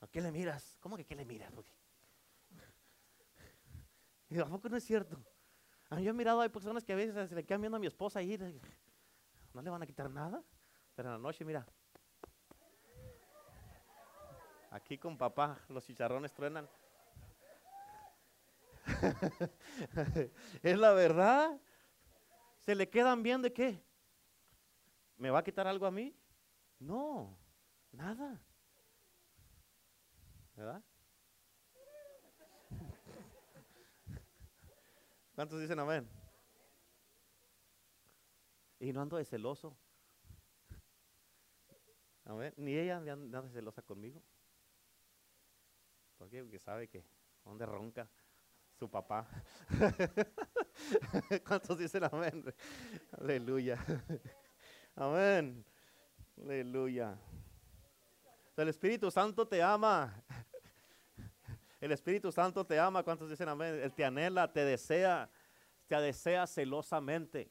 [0.00, 0.76] ¿A qué le miras?
[0.80, 1.52] ¿Cómo que qué le miras?
[4.30, 5.22] Y ¿a poco no es cierto?
[5.90, 8.20] yo he mirado, hay personas que a veces se le quedan viendo a mi esposa
[8.20, 8.38] ahí,
[9.52, 10.42] no le van a quitar nada,
[10.94, 11.66] pero en la noche, mira,
[14.70, 16.68] Aquí con papá los chicharrones truenan.
[20.62, 21.60] es la verdad.
[22.60, 23.84] Se le quedan bien de qué?
[25.16, 26.16] ¿Me va a quitar algo a mí?
[26.78, 27.36] No,
[27.90, 28.40] nada.
[30.54, 30.84] ¿Verdad?
[35.40, 36.06] ¿Cuántos dicen amén?
[38.78, 39.74] Y no ando de celoso.
[42.26, 42.52] Amén.
[42.58, 44.22] Ni ella anda de celosa conmigo.
[46.18, 46.42] ¿Por qué?
[46.42, 47.06] Porque sabe que
[47.42, 48.06] donde ronca
[48.78, 49.26] su papá.
[51.48, 52.44] ¿Cuántos dicen amén?
[53.12, 53.78] Aleluya.
[54.94, 55.64] Amén.
[56.36, 57.18] Aleluya.
[58.58, 60.22] El Espíritu Santo te ama.
[61.80, 63.02] El Espíritu Santo te ama.
[63.02, 63.80] ¿Cuántos dicen amén?
[63.82, 65.30] Él te anhela, te desea,
[65.86, 67.50] te desea celosamente.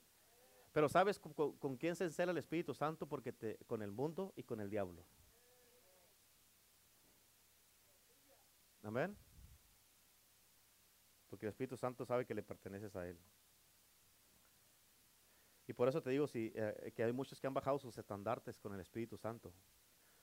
[0.71, 3.07] Pero ¿sabes con, quién se encela el Espíritu Santo?
[3.07, 3.33] Porque
[3.65, 5.03] con el mundo y con el diablo.
[8.83, 9.17] Amén.
[11.27, 13.19] Porque el Espíritu Santo sabe que le perteneces a Él.
[15.67, 18.57] Y por eso te digo si, eh, que hay muchos que han bajado sus estandartes
[18.59, 19.53] con el Espíritu Santo.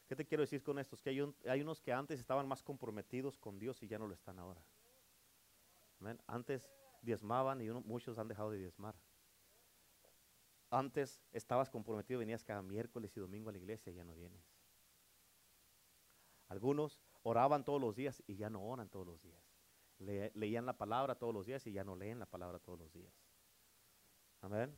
[0.07, 0.94] ¿Qué te quiero decir con esto?
[0.94, 4.07] Es que hay, hay unos que antes estaban más comprometidos con Dios y ya no
[4.07, 4.62] lo están ahora.
[6.00, 6.20] Amén.
[6.26, 6.70] Antes
[7.02, 8.94] diezmaban y muchos han dejado de diezmar.
[10.70, 14.42] Antes estabas comprometido, venías cada miércoles y domingo a la iglesia y ya no vienes.
[16.48, 19.42] Algunos oraban todos los días y ya no oran todos los días.
[19.98, 23.12] leían la palabra todos los días y ya no leen la palabra todos los días.
[24.40, 24.76] Amén.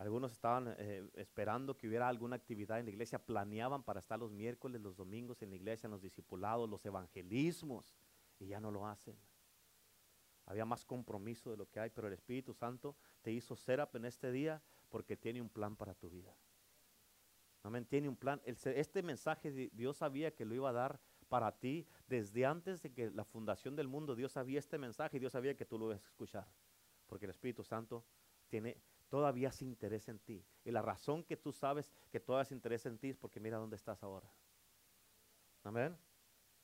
[0.00, 4.32] Algunos estaban eh, esperando que hubiera alguna actividad en la iglesia, planeaban para estar los
[4.32, 7.94] miércoles, los domingos en la iglesia, en los discipulados, los evangelismos,
[8.38, 9.14] y ya no lo hacen.
[10.46, 14.06] Había más compromiso de lo que hay, pero el Espíritu Santo te hizo ser en
[14.06, 16.34] este día porque tiene un plan para tu vida.
[17.62, 18.40] Amén, tiene un plan.
[18.46, 20.98] Este mensaje Dios sabía que lo iba a dar
[21.28, 24.16] para ti desde antes de que la fundación del mundo.
[24.16, 26.48] Dios sabía este mensaje y Dios sabía que tú lo ibas a escuchar.
[27.06, 28.02] Porque el Espíritu Santo
[28.48, 28.80] tiene
[29.10, 30.42] todavía se interesa en ti.
[30.64, 33.58] Y la razón que tú sabes que todavía se interesa en ti es porque mira
[33.58, 34.32] dónde estás ahora.
[35.64, 35.94] Amén.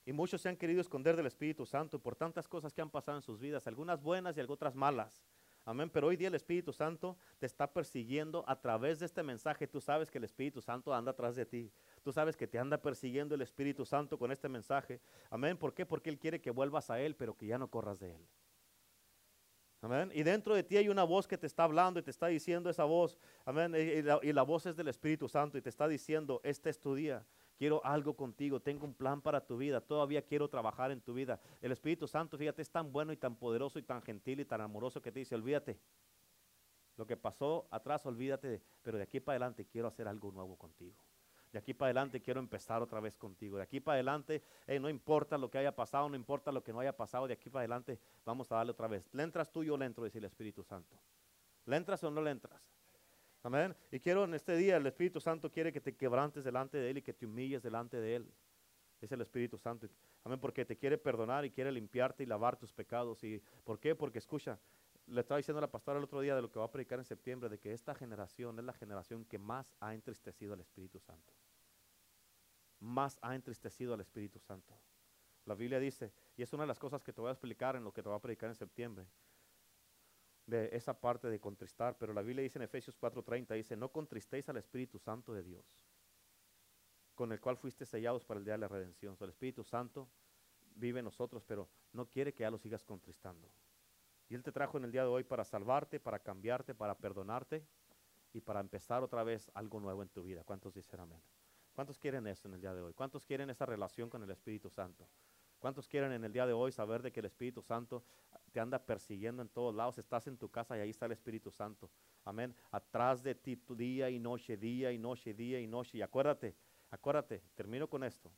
[0.07, 3.19] Y muchos se han querido esconder del Espíritu Santo por tantas cosas que han pasado
[3.19, 5.27] en sus vidas, algunas buenas y otras malas.
[5.65, 5.91] Amén.
[5.91, 9.67] Pero hoy día el Espíritu Santo te está persiguiendo a través de este mensaje.
[9.67, 11.73] Tú sabes que el Espíritu Santo anda atrás de ti.
[12.05, 15.01] Tú sabes que te anda persiguiendo el Espíritu Santo con este mensaje.
[15.29, 15.57] Amén.
[15.57, 15.85] ¿Por qué?
[15.85, 18.29] Porque Él quiere que vuelvas a Él, pero que ya no corras de Él.
[19.81, 20.11] Amén.
[20.15, 22.71] Y dentro de ti hay una voz que te está hablando y te está diciendo
[22.71, 23.19] esa voz.
[23.45, 23.75] Amén.
[23.75, 26.81] Y la, y la voz es del Espíritu Santo y te está diciendo, este es
[26.81, 27.25] tu día
[27.57, 31.41] quiero algo contigo, tengo un plan para tu vida, todavía quiero trabajar en tu vida.
[31.61, 34.61] El Espíritu Santo, fíjate, es tan bueno y tan poderoso y tan gentil y tan
[34.61, 35.79] amoroso que te dice, olvídate.
[36.97, 40.97] Lo que pasó atrás, olvídate, pero de aquí para adelante quiero hacer algo nuevo contigo.
[41.57, 43.57] De aquí para adelante quiero empezar otra vez contigo.
[43.57, 44.43] De aquí para adelante,
[44.79, 47.49] no importa lo que haya pasado, no importa lo que no haya pasado, de aquí
[47.49, 49.09] para adelante vamos a darle otra vez.
[49.15, 50.99] ¿Le entras tú, yo le entro, dice el Espíritu Santo.
[51.65, 52.61] ¿Le entras o no le entras?
[53.43, 53.75] Amén.
[53.91, 56.99] Y quiero en este día, el Espíritu Santo quiere que te quebrantes delante de Él
[56.99, 58.31] y que te humilles delante de Él.
[59.01, 59.89] Es el Espíritu Santo.
[60.25, 60.39] Amén.
[60.39, 63.25] Porque te quiere perdonar y quiere limpiarte y lavar tus pecados.
[63.25, 63.95] ¿Y por qué?
[63.95, 64.59] Porque escucha,
[65.07, 66.99] le estaba diciendo a la pastora el otro día de lo que va a predicar
[66.99, 71.01] en septiembre, de que esta generación es la generación que más ha entristecido al Espíritu
[71.01, 71.33] Santo.
[72.81, 74.79] Más ha entristecido al Espíritu Santo.
[75.45, 77.85] La Biblia dice, y es una de las cosas que te voy a explicar en
[77.85, 79.07] lo que te va a predicar en septiembre,
[80.47, 84.49] de esa parte de contristar, pero la Biblia dice en Efesios 4:30, dice, no contristéis
[84.49, 85.65] al Espíritu Santo de Dios,
[87.15, 89.17] con el cual fuiste sellados para el día de la redención.
[89.21, 90.09] el Espíritu Santo
[90.77, 93.49] vive en nosotros, pero no quiere que ya lo sigas contristando.
[94.29, 97.65] Y Él te trajo en el día de hoy para salvarte, para cambiarte, para perdonarte
[98.33, 100.45] y para empezar otra vez algo nuevo en tu vida.
[100.45, 101.23] ¿Cuántos dicen amén?
[101.77, 102.95] ¿Cuántos quieren eso en el día de hoy?
[102.95, 105.07] ¿Cuántos quieren esa relación con el Espíritu Santo?
[105.59, 108.03] ¿Cuántos quieren en el día de hoy saber de que el Espíritu Santo
[108.51, 109.99] te anda persiguiendo en todos lados?
[109.99, 111.91] Estás en tu casa y ahí está el Espíritu Santo.
[112.25, 112.57] Amén.
[112.71, 115.99] Atrás de ti tu día y noche, día y noche, día y noche.
[115.99, 116.57] Y acuérdate,
[116.91, 118.33] acuérdate, termino con esto.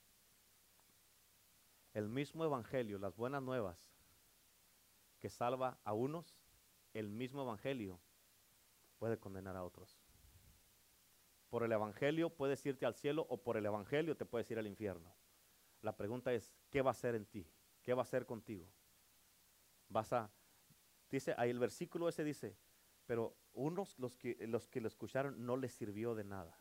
[1.94, 3.88] El mismo Evangelio, las buenas nuevas,
[5.20, 6.36] que salva a unos,
[6.92, 8.00] el mismo Evangelio
[8.98, 9.97] puede condenar a otros.
[11.48, 14.66] Por el Evangelio puedes irte al cielo o por el Evangelio te puedes ir al
[14.66, 15.14] infierno.
[15.82, 17.46] La pregunta es, ¿qué va a hacer en ti?
[17.82, 18.68] ¿Qué va a hacer contigo?
[19.88, 20.30] Vas a,
[21.10, 22.56] dice, ahí el versículo ese dice,
[23.06, 26.58] pero unos los que, los que lo escucharon no les sirvió de nada.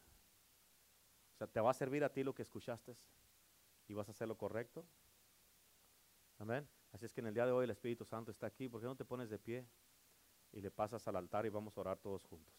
[1.34, 2.96] O sea, ¿te va a servir a ti lo que escuchaste?
[3.88, 4.86] ¿Y vas a hacer lo correcto?
[6.40, 6.68] Amén.
[6.92, 8.70] Así es que en el día de hoy el Espíritu Santo está aquí.
[8.70, 9.68] ¿Por qué no te pones de pie
[10.52, 12.56] y le pasas al altar y vamos a orar todos juntos?